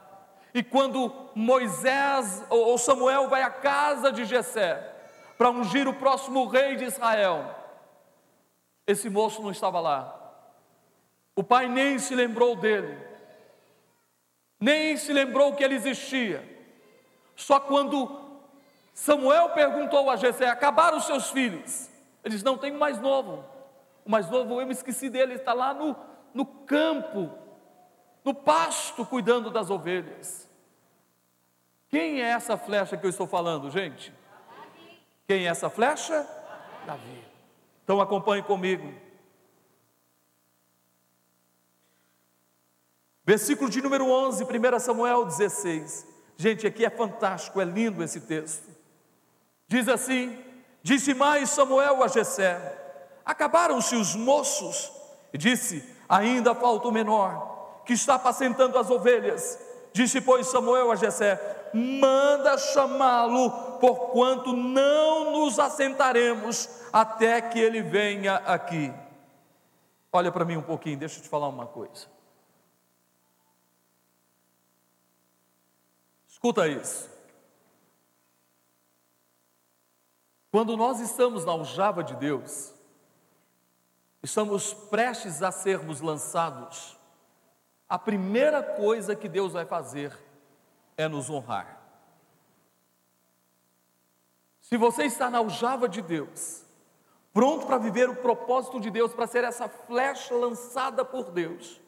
[0.52, 4.94] E quando Moisés ou Samuel vai à casa de Jessé
[5.36, 7.54] para ungir o próximo rei de Israel,
[8.86, 10.17] esse moço não estava lá.
[11.38, 12.98] O pai nem se lembrou dele,
[14.58, 16.42] nem se lembrou que ele existia.
[17.36, 18.10] Só quando
[18.92, 21.88] Samuel perguntou a Jessé: acabaram os seus filhos?
[22.24, 23.44] Ele disse: não, um mais novo.
[24.04, 25.94] O mais novo, eu me esqueci dele, está lá no,
[26.34, 27.32] no campo,
[28.24, 30.50] no pasto, cuidando das ovelhas.
[31.88, 34.12] Quem é essa flecha que eu estou falando, gente?
[35.28, 36.26] Quem é essa flecha?
[36.84, 37.22] Davi.
[37.84, 38.92] Então acompanhe comigo.
[43.28, 46.06] Versículo de número 11, 1 Samuel 16.
[46.38, 48.66] Gente, aqui é fantástico, é lindo esse texto.
[49.66, 50.42] Diz assim:
[50.82, 52.58] Disse mais Samuel a Jessé:
[53.26, 54.90] Acabaram-se os moços,
[55.30, 59.58] e disse: Ainda falta o menor, que está apacentando as ovelhas.
[59.92, 61.38] Disse, pois, Samuel a Jessé:
[61.74, 68.90] manda chamá-lo, porquanto não nos assentaremos até que ele venha aqui.
[70.10, 72.17] Olha para mim um pouquinho, deixa eu te falar uma coisa.
[76.38, 77.10] Escuta isso.
[80.52, 82.72] Quando nós estamos na aljava de Deus,
[84.22, 86.96] estamos prestes a sermos lançados,
[87.88, 90.16] a primeira coisa que Deus vai fazer
[90.96, 91.82] é nos honrar.
[94.60, 96.62] Se você está na aljava de Deus,
[97.32, 101.80] pronto para viver o propósito de Deus, para ser essa flecha lançada por Deus,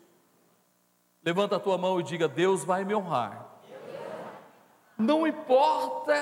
[1.22, 3.49] levanta a tua mão e diga: Deus vai me honrar.
[5.00, 6.14] Não importa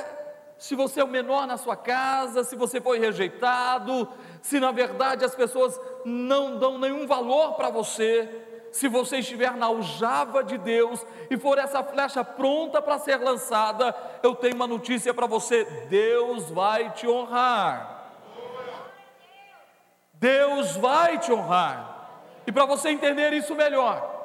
[0.57, 4.09] se você é o menor na sua casa, se você foi rejeitado,
[4.43, 8.29] se na verdade as pessoas não dão nenhum valor para você,
[8.73, 13.95] se você estiver na aljava de Deus e for essa flecha pronta para ser lançada,
[14.23, 17.97] eu tenho uma notícia para você: Deus vai te honrar.
[20.15, 22.11] Deus vai te honrar.
[22.47, 24.18] E para você entender isso melhor,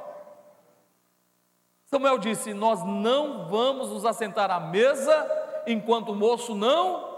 [1.94, 7.14] Samuel disse: Nós não vamos nos assentar à mesa enquanto o moço não.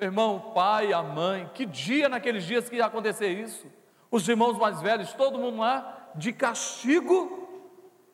[0.00, 3.70] Irmão, o pai, a mãe, que dia naqueles dias que ia acontecer isso?
[4.10, 7.48] Os irmãos mais velhos, todo mundo lá de castigo,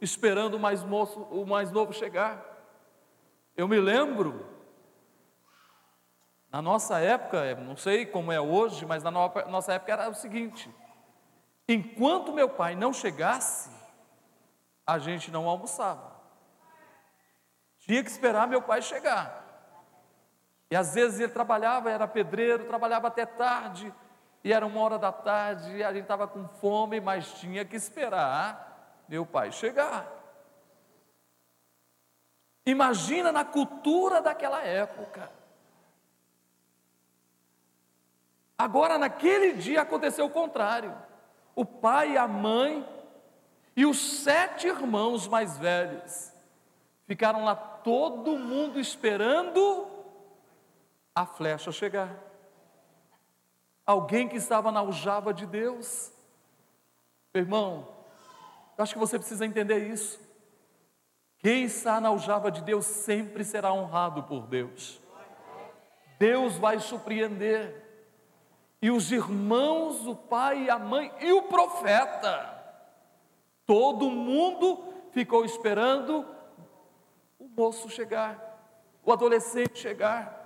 [0.03, 2.45] esperando o mais, moço, o mais novo chegar.
[3.57, 4.45] Eu me lembro,
[6.53, 10.71] na nossa época, não sei como é hoje, mas na nossa época era o seguinte:
[11.67, 13.74] enquanto meu pai não chegasse,
[14.87, 16.15] a gente não almoçava.
[17.79, 19.45] Tinha que esperar meu pai chegar.
[20.71, 23.93] E às vezes ele trabalhava, era pedreiro, trabalhava até tarde,
[24.43, 27.77] e era uma hora da tarde, e a gente estava com fome, mas tinha que
[27.77, 30.07] esperar meu pai chegar.
[32.67, 35.31] Imagina na cultura daquela época.
[38.57, 40.97] Agora, naquele dia aconteceu o contrário.
[41.55, 42.89] O pai e a mãe
[43.77, 46.35] e os sete irmãos mais velhos
[47.07, 49.87] Ficaram lá todo mundo esperando
[51.15, 52.17] a flecha chegar.
[53.85, 56.11] Alguém que estava na aljava de Deus.
[57.35, 57.87] Irmão,
[58.79, 60.19] eu acho que você precisa entender isso.
[61.39, 64.99] Quem está na aljava de Deus sempre será honrado por Deus.
[66.19, 67.83] Deus vai surpreender.
[68.81, 72.54] E os irmãos, o pai a mãe e o profeta,
[73.67, 76.27] todo mundo ficou esperando
[77.39, 78.39] o moço chegar,
[79.05, 80.45] o adolescente chegar,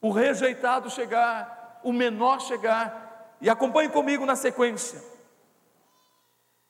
[0.00, 5.02] o rejeitado chegar, o menor chegar, e acompanhe comigo na sequência.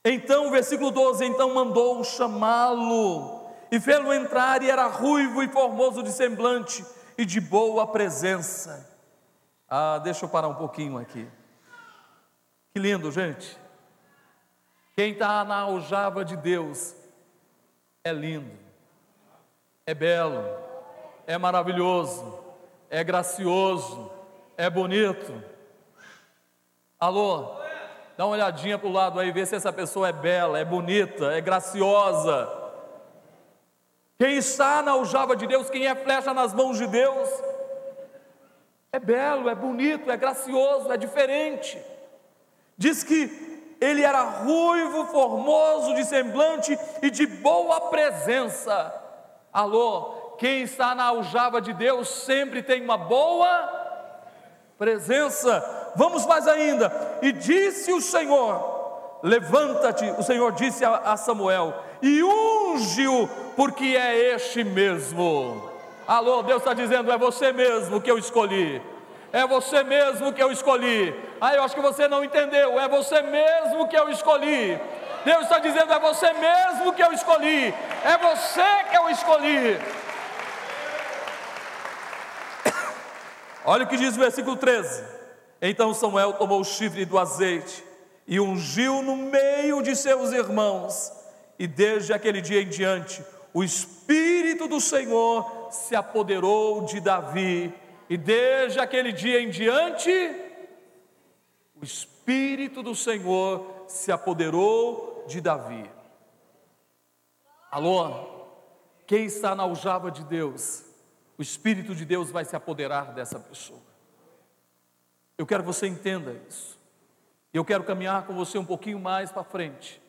[0.04, 6.10] Então, versículo 12: então mandou chamá-lo, e fê-lo entrar, e era ruivo e formoso de
[6.10, 6.84] semblante,
[7.16, 8.90] e de boa presença.
[9.68, 11.26] Ah, deixa eu parar um pouquinho aqui.
[12.72, 13.63] Que lindo, gente.
[14.97, 16.95] Quem está na aljava de Deus
[18.05, 18.64] é lindo
[19.86, 20.42] é belo,
[21.26, 22.42] é maravilhoso,
[22.88, 24.11] é gracioso,
[24.57, 25.42] é bonito.
[26.99, 27.57] Alô?
[28.16, 31.32] Dá uma olhadinha para o lado aí, vê se essa pessoa é bela, é bonita,
[31.32, 32.51] é graciosa.
[34.16, 37.28] Quem está na aljava de Deus, quem é flecha nas mãos de Deus,
[38.90, 41.78] é belo, é bonito, é gracioso, é diferente.
[42.78, 43.26] Diz que
[43.81, 48.93] ele era ruivo, formoso de semblante e de boa presença.
[49.53, 53.85] Alô, quem está na aljava de Deus sempre tem uma boa
[54.79, 55.93] presença.
[55.97, 57.18] Vamos mais ainda.
[57.22, 64.62] E disse o Senhor: Levanta-te, o Senhor disse a Samuel, e unge-o, porque é este
[64.62, 65.70] mesmo.
[66.07, 68.83] Alô, Deus está dizendo: é você mesmo que eu escolhi.
[69.33, 71.14] É você mesmo que eu escolhi.
[71.41, 72.78] Ah, eu acho que você não entendeu.
[72.78, 74.78] É você mesmo que eu escolhi.
[75.24, 77.74] Deus está dizendo: é você mesmo que eu escolhi,
[78.05, 79.78] é você que eu escolhi.
[83.64, 85.03] Olha o que diz o versículo 13:
[85.62, 87.82] Então Samuel tomou o chifre do azeite
[88.26, 91.12] e ungiu no meio de seus irmãos,
[91.59, 93.22] e desde aquele dia em diante,
[93.53, 97.72] o Espírito do Senhor se apoderou de Davi,
[98.09, 100.11] e desde aquele dia em diante,
[101.75, 105.91] o Espírito do Senhor se apoderou de Davi.
[107.70, 108.33] Alô?
[109.07, 110.85] Quem está na aljava de Deus,
[111.37, 113.83] o Espírito de Deus vai se apoderar dessa pessoa.
[115.37, 116.79] Eu quero que você entenda isso.
[117.53, 120.01] Eu quero caminhar com você um pouquinho mais para frente.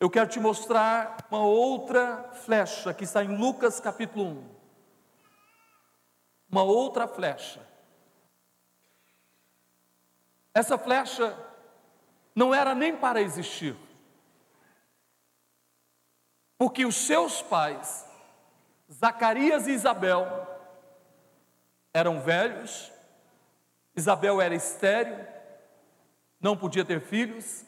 [0.00, 4.54] Eu quero te mostrar uma outra flecha que está em Lucas capítulo 1.
[6.50, 7.73] Uma outra flecha.
[10.54, 11.36] Essa flecha
[12.34, 13.76] não era nem para existir.
[16.56, 18.06] porque os seus pais,
[18.90, 20.24] Zacarias e Isabel,
[21.92, 22.90] eram velhos,
[23.94, 25.26] Isabel era estéril,
[26.40, 27.66] não podia ter filhos.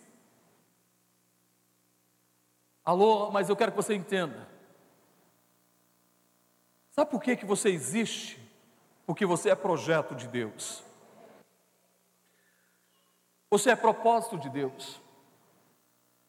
[2.82, 4.49] Alô, mas eu quero que você entenda.
[6.93, 8.41] Sabe por que, que você existe?
[9.05, 10.86] Porque você é projeto de Deus.
[13.51, 15.01] Você é propósito de Deus.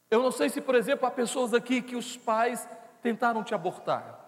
[0.10, 2.68] Eu não sei se, por exemplo, há pessoas aqui que os pais
[3.02, 4.20] tentaram te abortar,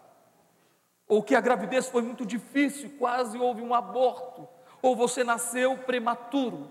[1.07, 4.47] ou que a gravidez foi muito difícil, quase houve um aborto,
[4.81, 6.69] ou você nasceu prematuro,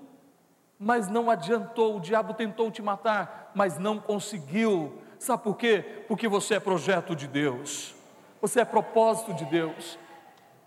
[0.79, 5.03] mas não adiantou, o diabo tentou te matar, mas não conseguiu.
[5.19, 6.05] Sabe por quê?
[6.07, 7.95] Porque você é projeto de Deus,
[8.41, 9.99] você é propósito de Deus.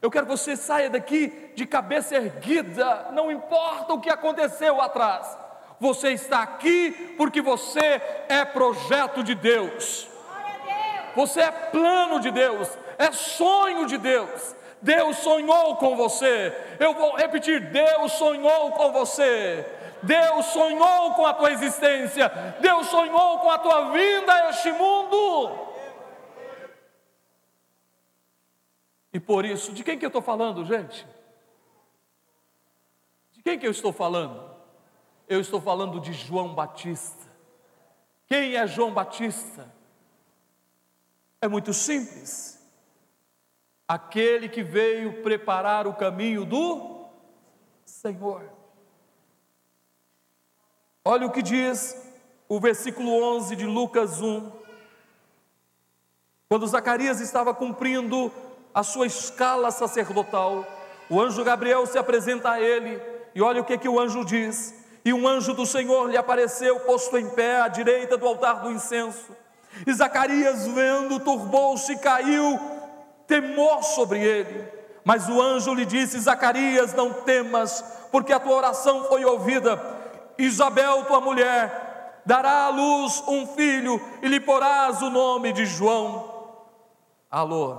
[0.02, 5.38] Eu quero que você saia daqui de cabeça erguida, não importa o que aconteceu atrás,
[5.82, 10.08] você está aqui porque você é projeto de Deus.
[11.16, 12.70] Você é plano de Deus,
[13.00, 14.56] é sonho de Deus.
[14.80, 16.56] Deus sonhou com você.
[16.80, 19.66] Eu vou repetir: Deus sonhou com você.
[20.04, 22.30] Deus sonhou com a tua existência.
[22.60, 25.68] Deus sonhou com a tua vinda a este mundo.
[29.12, 31.08] E por isso, de quem que eu estou falando, gente?
[33.32, 34.51] De quem que eu estou falando?
[35.32, 37.26] Eu estou falando de João Batista.
[38.28, 39.74] Quem é João Batista?
[41.40, 42.62] É muito simples.
[43.88, 47.06] Aquele que veio preparar o caminho do
[47.86, 48.44] Senhor.
[51.06, 51.96] Olha o que diz
[52.50, 54.52] o versículo 11 de Lucas 1.
[56.50, 58.30] Quando Zacarias estava cumprindo
[58.74, 60.68] a sua escala sacerdotal,
[61.10, 63.02] o anjo Gabriel se apresenta a ele
[63.34, 66.80] e olha o que, que o anjo diz: e um anjo do Senhor lhe apareceu,
[66.82, 69.36] posto em pé à direita do altar do incenso.
[69.86, 72.60] E Zacarias, vendo, turbou-se e caiu,
[73.26, 74.68] temor sobre ele.
[75.04, 79.80] Mas o anjo lhe disse: Zacarias, não temas, porque a tua oração foi ouvida.
[80.38, 86.30] Isabel, tua mulher, dará à luz um filho e lhe porás o nome de João.
[87.30, 87.78] Alô,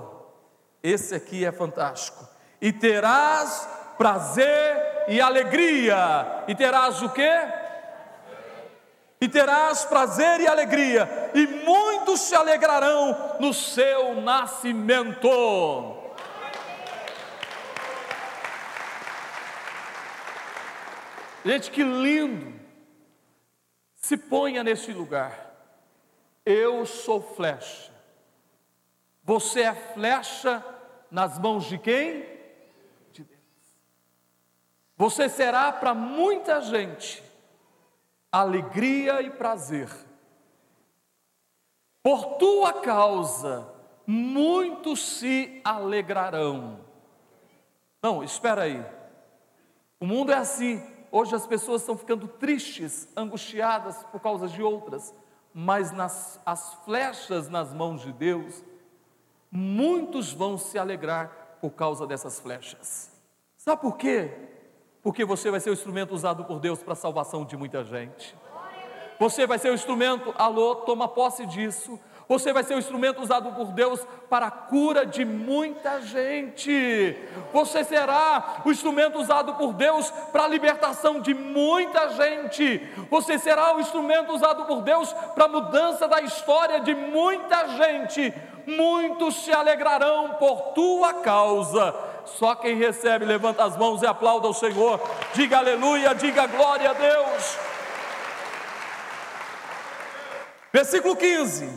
[0.81, 2.27] esse aqui é fantástico.
[2.59, 3.67] E terás
[4.03, 6.43] prazer e alegria.
[6.45, 7.31] E terás o quê?
[9.21, 15.29] E terás prazer e alegria, e muitos se alegrarão no seu nascimento.
[21.45, 22.59] Gente, que lindo!
[23.95, 25.55] Se ponha nesse lugar.
[26.45, 27.89] Eu sou flecha.
[29.23, 30.61] Você é flecha
[31.09, 32.32] nas mãos de quem?
[35.03, 37.21] Você será para muita gente
[38.31, 39.89] alegria e prazer.
[42.01, 43.67] Por tua causa,
[44.07, 46.79] muitos se alegrarão.
[48.01, 48.81] Não, espera aí.
[49.99, 50.81] O mundo é assim.
[51.11, 55.13] Hoje as pessoas estão ficando tristes, angustiadas por causa de outras,
[55.53, 58.63] mas nas as flechas nas mãos de Deus,
[59.51, 63.11] muitos vão se alegrar por causa dessas flechas.
[63.57, 64.52] Sabe por quê?
[65.03, 68.33] Porque você vai ser o instrumento usado por Deus para a salvação de muita gente.
[69.19, 71.99] Você vai ser o instrumento, alô, toma posse disso.
[72.27, 73.99] Você vai ser o instrumento usado por Deus
[74.29, 77.17] para a cura de muita gente.
[77.51, 82.79] Você será o instrumento usado por Deus para a libertação de muita gente.
[83.11, 88.33] Você será o instrumento usado por Deus para a mudança da história de muita gente.
[88.65, 94.53] Muitos se alegrarão por tua causa só quem recebe, levanta as mãos e aplauda o
[94.53, 94.99] Senhor.
[95.33, 97.57] Diga aleluia, diga glória a Deus.
[100.71, 101.69] Versículo 15: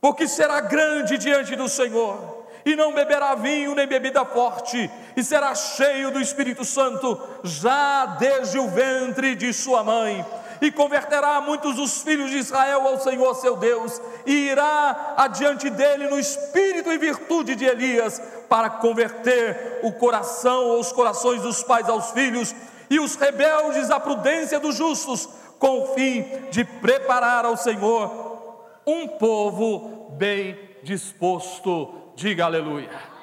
[0.00, 5.54] Porque será grande diante do Senhor, e não beberá vinho nem bebida forte, e será
[5.54, 10.24] cheio do Espírito Santo, já desde o ventre de sua mãe
[10.60, 16.08] e converterá muitos dos filhos de Israel ao Senhor seu Deus, e irá adiante dele
[16.08, 21.88] no espírito e virtude de Elias, para converter o coração ou os corações dos pais
[21.88, 22.54] aos filhos,
[22.90, 25.28] e os rebeldes à prudência dos justos,
[25.58, 32.12] com o fim de preparar ao Senhor um povo bem disposto.
[32.14, 33.14] Diga aleluia.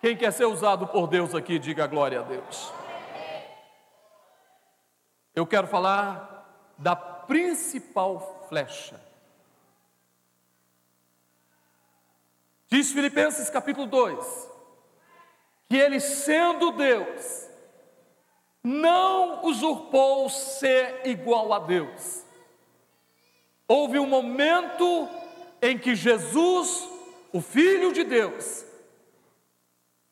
[0.00, 2.72] Quem quer ser usado por Deus aqui, diga glória a Deus.
[5.34, 6.31] Eu quero falar
[6.78, 9.00] da principal flecha.
[12.68, 14.52] Diz Filipenses capítulo 2:
[15.72, 17.48] que ele, sendo Deus,
[18.62, 22.22] não usurpou ser igual a Deus.
[23.66, 25.08] Houve um momento
[25.62, 26.86] em que Jesus,
[27.32, 28.66] o Filho de Deus,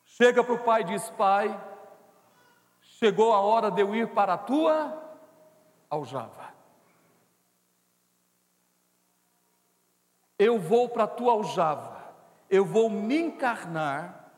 [0.03, 1.63] chega para o pai e diz: Pai,
[2.81, 4.99] chegou a hora de eu ir para a tua
[5.91, 6.50] aljava.
[10.41, 12.15] Eu vou para a tua aljava,
[12.49, 14.33] eu vou me encarnar,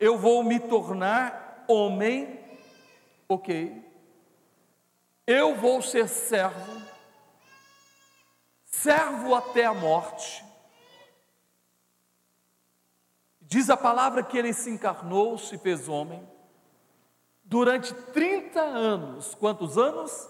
[0.00, 2.40] eu vou me tornar homem,
[3.28, 3.80] ok?
[5.24, 6.82] Eu vou ser servo,
[8.64, 10.44] servo até a morte.
[13.40, 16.28] Diz a palavra que ele se encarnou, se fez homem,
[17.44, 19.36] durante 30 anos.
[19.36, 20.28] Quantos anos?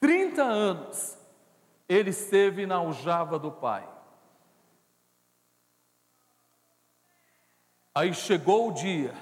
[0.00, 1.25] 30 anos
[1.88, 3.88] ele esteve na aljava do pai.
[7.94, 9.14] Aí chegou o dia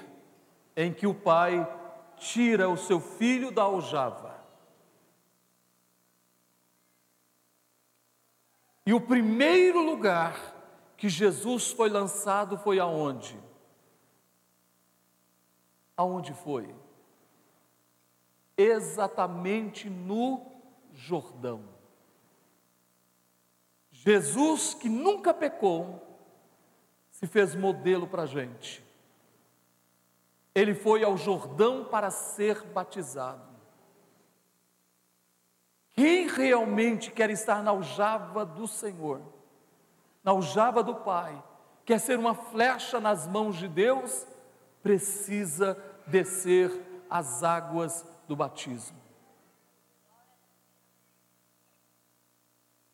[0.75, 1.65] em que o pai
[2.17, 4.35] tira o seu filho da aljava.
[8.85, 10.53] E o primeiro lugar
[10.97, 13.39] que Jesus foi lançado foi aonde?
[15.97, 16.75] Aonde foi?
[18.57, 20.45] Exatamente no
[20.93, 21.74] Jordão.
[24.05, 25.99] Jesus, que nunca pecou,
[27.09, 28.85] se fez modelo para a gente.
[30.53, 33.41] Ele foi ao Jordão para ser batizado.
[35.93, 39.21] Quem realmente quer estar na aljava do Senhor,
[40.23, 41.41] na aljava do Pai,
[41.83, 44.27] quer ser uma flecha nas mãos de Deus,
[44.83, 46.69] precisa descer
[47.09, 49.04] as águas do batismo.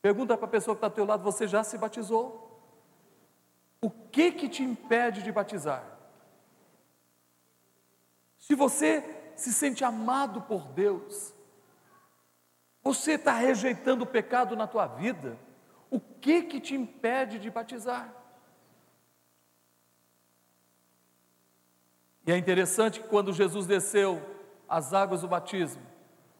[0.02, 2.50] Pergunta para a pessoa que está ao teu lado: você já se batizou?
[3.80, 5.84] O que que te impede de batizar?
[8.38, 11.34] Se você se sente amado por Deus,
[12.84, 15.38] você está rejeitando o pecado na tua vida,
[15.90, 18.14] o que que te impede de batizar?
[22.26, 24.22] E é interessante que quando Jesus desceu
[24.70, 25.82] as águas do batismo,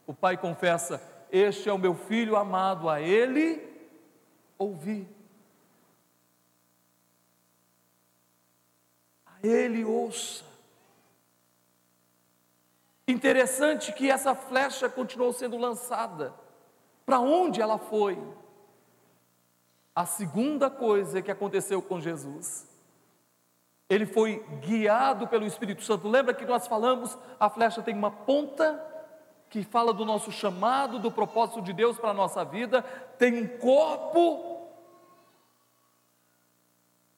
[0.06, 1.02] o Pai confessa:
[1.32, 3.66] este é o meu filho amado, a ele
[4.58, 5.08] ouvi.
[9.26, 10.44] A ele ouça.
[13.08, 16.34] Interessante que essa flecha continuou sendo lançada.
[17.06, 18.22] Para onde ela foi?
[19.96, 22.68] A segunda coisa que aconteceu com Jesus,
[23.90, 26.08] ele foi guiado pelo Espírito Santo.
[26.08, 28.91] Lembra que nós falamos, a flecha tem uma ponta
[29.52, 32.82] que fala do nosso chamado, do propósito de Deus para a nossa vida,
[33.20, 34.70] tem um corpo,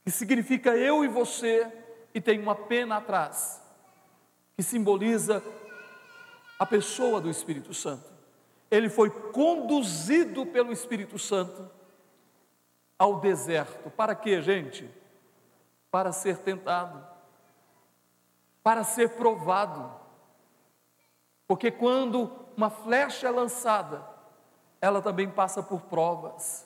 [0.04, 1.72] que significa eu e você,
[2.12, 3.62] e tem uma pena atrás,
[4.58, 5.44] que simboliza
[6.58, 8.12] a pessoa do Espírito Santo.
[8.72, 11.70] Ele foi conduzido pelo Espírito Santo
[12.98, 13.92] ao deserto.
[13.92, 14.90] Para quê, gente?
[15.92, 17.06] Para ser tentado,
[18.64, 20.03] para ser provado
[21.48, 24.04] porque quando uma flecha é lançada,
[24.80, 26.66] ela também passa por provas.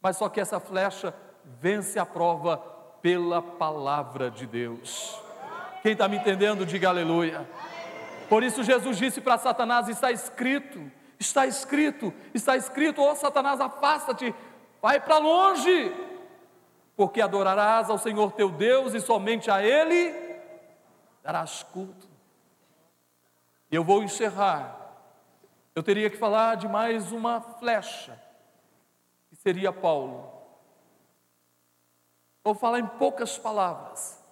[0.00, 2.58] Mas só que essa flecha vence a prova
[3.00, 5.20] pela palavra de Deus.
[5.82, 7.46] Quem está me entendendo, diga aleluia.
[8.28, 13.60] Por isso Jesus disse para Satanás: está escrito, está escrito, está escrito, ó oh, Satanás,
[13.60, 14.34] afasta-te,
[14.80, 15.94] vai para longe,
[16.96, 20.14] porque adorarás ao Senhor teu Deus e somente a Ele
[21.22, 22.13] darás culto.
[23.74, 24.80] Eu vou encerrar.
[25.74, 28.16] Eu teria que falar de mais uma flecha,
[29.28, 30.32] que seria Paulo.
[32.44, 34.22] Vou falar em poucas palavras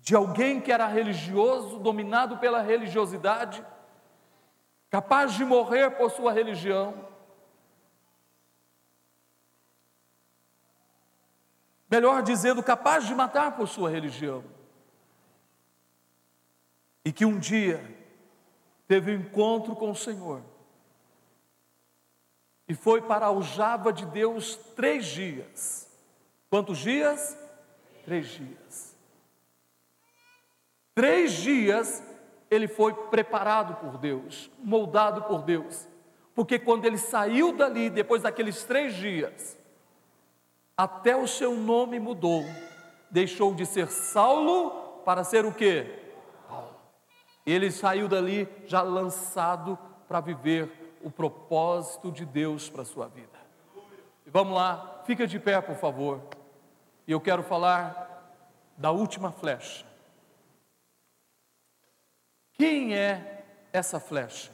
[0.00, 3.64] de alguém que era religioso, dominado pela religiosidade,
[4.90, 7.08] capaz de morrer por sua religião.
[11.88, 14.42] Melhor dizendo, capaz de matar por sua religião.
[17.04, 17.99] E que um dia
[18.90, 20.42] teve um encontro com o Senhor.
[22.66, 25.88] E foi para a aljava de Deus três dias.
[26.50, 27.38] Quantos dias?
[28.04, 28.96] Três dias.
[30.92, 32.02] Três dias
[32.50, 35.86] ele foi preparado por Deus, moldado por Deus.
[36.34, 39.56] Porque quando ele saiu dali, depois daqueles três dias,
[40.76, 42.42] até o seu nome mudou.
[43.08, 45.54] Deixou de ser Saulo para ser o
[47.50, 47.54] quê?
[47.54, 49.76] Ele saiu dali já lançado
[50.06, 53.38] para viver o propósito de Deus para a sua vida.
[54.24, 56.20] E vamos lá, fica de pé, por favor.
[57.06, 58.08] E eu quero falar
[58.76, 59.84] da última flecha.
[62.52, 64.52] Quem é essa flecha?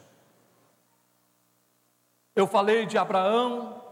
[2.35, 3.83] Eu falei de Abraão,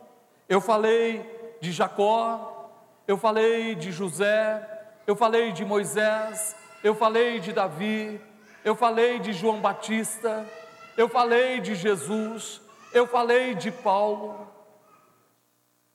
[0.48, 2.70] eu falei de Jacó,
[3.06, 8.20] eu falei de José, eu falei de Moisés, eu falei de Davi,
[8.64, 10.48] eu falei de João Batista,
[10.96, 12.62] eu falei de Jesus,
[12.94, 14.48] eu falei de Paulo.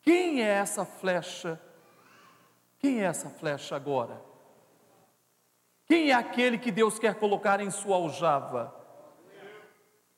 [0.04, 1.60] Quem é essa flecha?
[2.78, 4.22] Quem é essa flecha agora?
[5.88, 8.76] Quem é aquele que Deus quer colocar em sua aljava?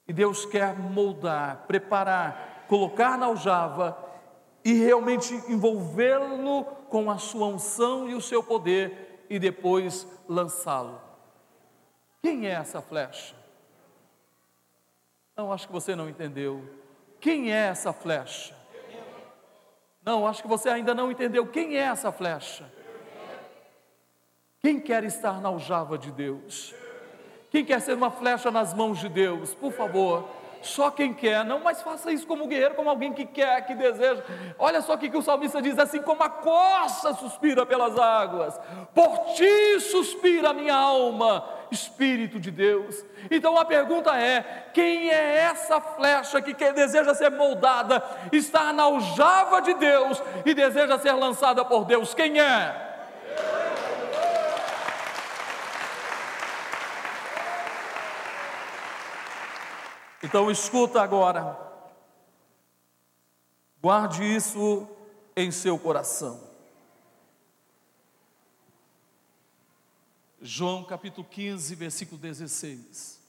[0.05, 3.97] E Deus quer moldar, preparar, colocar na aljava
[4.65, 11.10] e realmente envolvê-lo com a sua unção e o seu poder e depois lançá-lo.
[12.21, 13.35] Quem é essa flecha?
[15.35, 16.63] Não, acho que você não entendeu.
[17.19, 18.55] Quem é essa flecha?
[20.03, 21.45] Não, acho que você ainda não entendeu.
[21.47, 22.71] Quem é essa flecha?
[24.59, 26.75] Quem quer estar na aljava de Deus?
[27.49, 29.53] Quem quer ser uma flecha nas mãos de Deus?
[29.53, 30.29] Por favor,
[30.61, 34.23] só quem quer, não, mas faça isso como guerreiro, como alguém que quer, que deseja.
[34.57, 38.59] Olha só o que o salmista diz: assim como a costa suspira pelas águas,
[38.93, 43.03] por ti suspira a minha alma, Espírito de Deus.
[43.29, 49.61] Então a pergunta é: quem é essa flecha que deseja ser moldada, está na aljava
[49.61, 52.13] de Deus e deseja ser lançada por Deus?
[52.13, 52.90] Quem é?
[60.31, 61.59] Então escuta agora,
[63.81, 64.87] guarde isso
[65.35, 66.41] em seu coração.
[70.41, 73.19] João capítulo 15, versículo 16.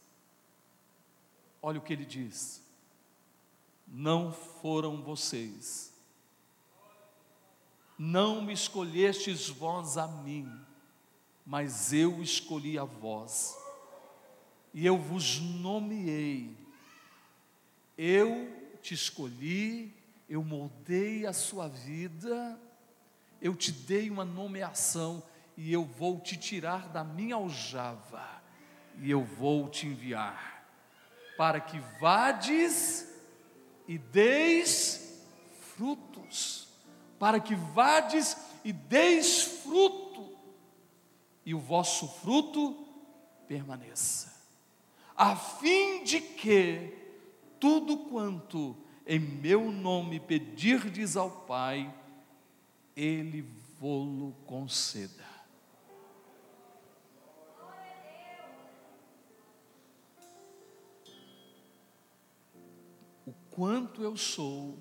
[1.60, 2.62] Olha o que ele diz:
[3.84, 5.92] Não foram vocês,
[7.98, 10.48] não me escolhestes vós a mim,
[11.44, 13.58] mas eu escolhi a vós,
[14.72, 16.61] e eu vos nomeei
[18.04, 18.50] eu
[18.82, 19.94] te escolhi,
[20.28, 22.58] eu moldei a sua vida,
[23.40, 25.22] eu te dei uma nomeação
[25.56, 28.42] e eu vou te tirar da minha aljava
[28.98, 30.66] e eu vou te enviar
[31.36, 33.08] para que vades
[33.86, 35.22] e deis
[35.76, 36.66] frutos,
[37.20, 40.36] para que vades e deis fruto
[41.46, 42.84] e o vosso fruto
[43.46, 44.34] permaneça,
[45.16, 47.01] a fim de que
[47.62, 51.94] tudo quanto em meu nome pedirdes ao Pai,
[52.96, 53.42] Ele
[53.78, 55.24] vô-lo conceda.
[63.24, 64.76] O quanto eu sou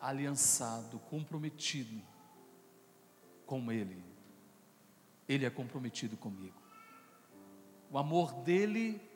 [0.00, 2.00] aliançado, comprometido
[3.44, 4.04] com Ele,
[5.28, 6.62] Ele é comprometido comigo.
[7.90, 9.09] O amor dele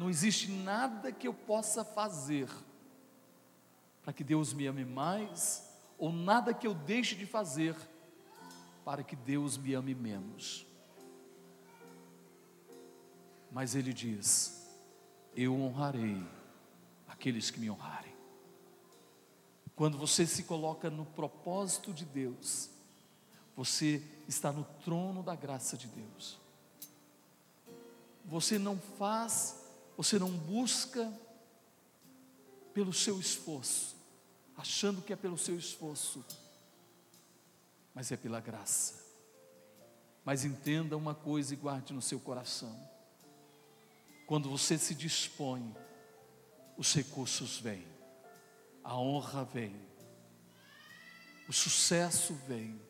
[0.00, 2.48] não existe nada que eu possa fazer
[4.02, 7.76] para que Deus me ame mais, ou nada que eu deixe de fazer
[8.82, 10.64] para que Deus me ame menos.
[13.52, 14.66] Mas Ele diz:
[15.36, 16.26] Eu honrarei
[17.06, 18.14] aqueles que me honrarem.
[19.76, 22.70] Quando você se coloca no propósito de Deus,
[23.54, 26.40] você está no trono da graça de Deus.
[28.24, 29.59] Você não faz
[30.02, 31.12] você não busca
[32.72, 33.94] pelo seu esforço,
[34.56, 36.24] achando que é pelo seu esforço,
[37.94, 38.94] mas é pela graça.
[40.24, 42.74] Mas entenda uma coisa e guarde no seu coração:
[44.26, 45.76] quando você se dispõe,
[46.78, 47.86] os recursos vêm,
[48.82, 49.76] a honra vem,
[51.46, 52.80] o sucesso vem.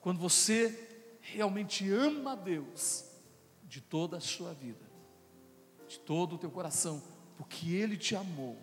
[0.00, 3.04] Quando você realmente ama a Deus
[3.64, 4.89] de toda a sua vida,
[5.90, 7.02] de todo o teu coração,
[7.36, 8.56] porque Ele te amou.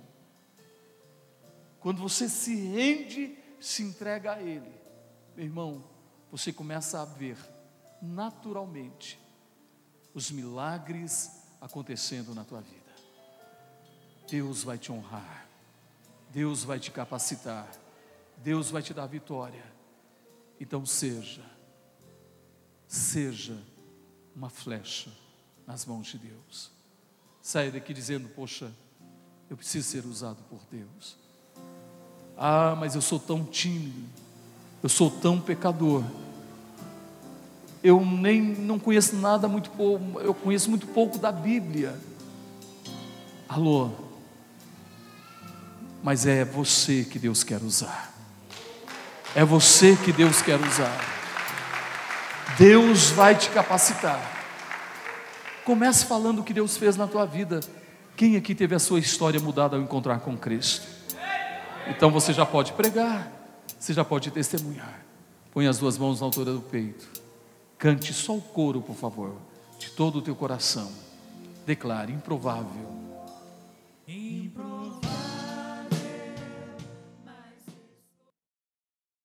[1.81, 4.71] Quando você se rende, se entrega a Ele,
[5.35, 5.83] meu irmão,
[6.31, 7.37] você começa a ver
[8.01, 9.19] naturalmente
[10.13, 12.77] os milagres acontecendo na tua vida.
[14.29, 15.49] Deus vai te honrar,
[16.31, 17.69] Deus vai te capacitar,
[18.37, 19.65] Deus vai te dar vitória.
[20.61, 21.43] Então seja,
[22.87, 23.61] seja
[24.33, 25.11] uma flecha
[25.65, 26.76] nas mãos de Deus
[27.47, 28.69] saia daqui dizendo: Poxa,
[29.49, 31.15] eu preciso ser usado por Deus.
[32.37, 34.03] Ah, mas eu sou tão tímido,
[34.83, 36.03] eu sou tão pecador.
[37.81, 41.97] Eu nem não conheço nada muito pouco, eu conheço muito pouco da Bíblia.
[43.47, 43.91] Alô,
[46.03, 48.13] mas é você que Deus quer usar.
[49.33, 50.99] É você que Deus quer usar.
[52.57, 54.36] Deus vai te capacitar.
[55.67, 57.59] Comece falando o que Deus fez na tua vida.
[58.15, 60.87] Quem aqui teve a sua história mudada ao encontrar com Cristo?
[61.89, 63.29] Então você já pode pregar,
[63.77, 65.01] Você já pode testemunhar.
[65.51, 67.05] Põe as duas mãos na altura do peito.
[67.77, 69.35] Cante só o coro, por favor,
[69.77, 70.89] de todo o teu coração.
[71.65, 73.06] Declare: improvável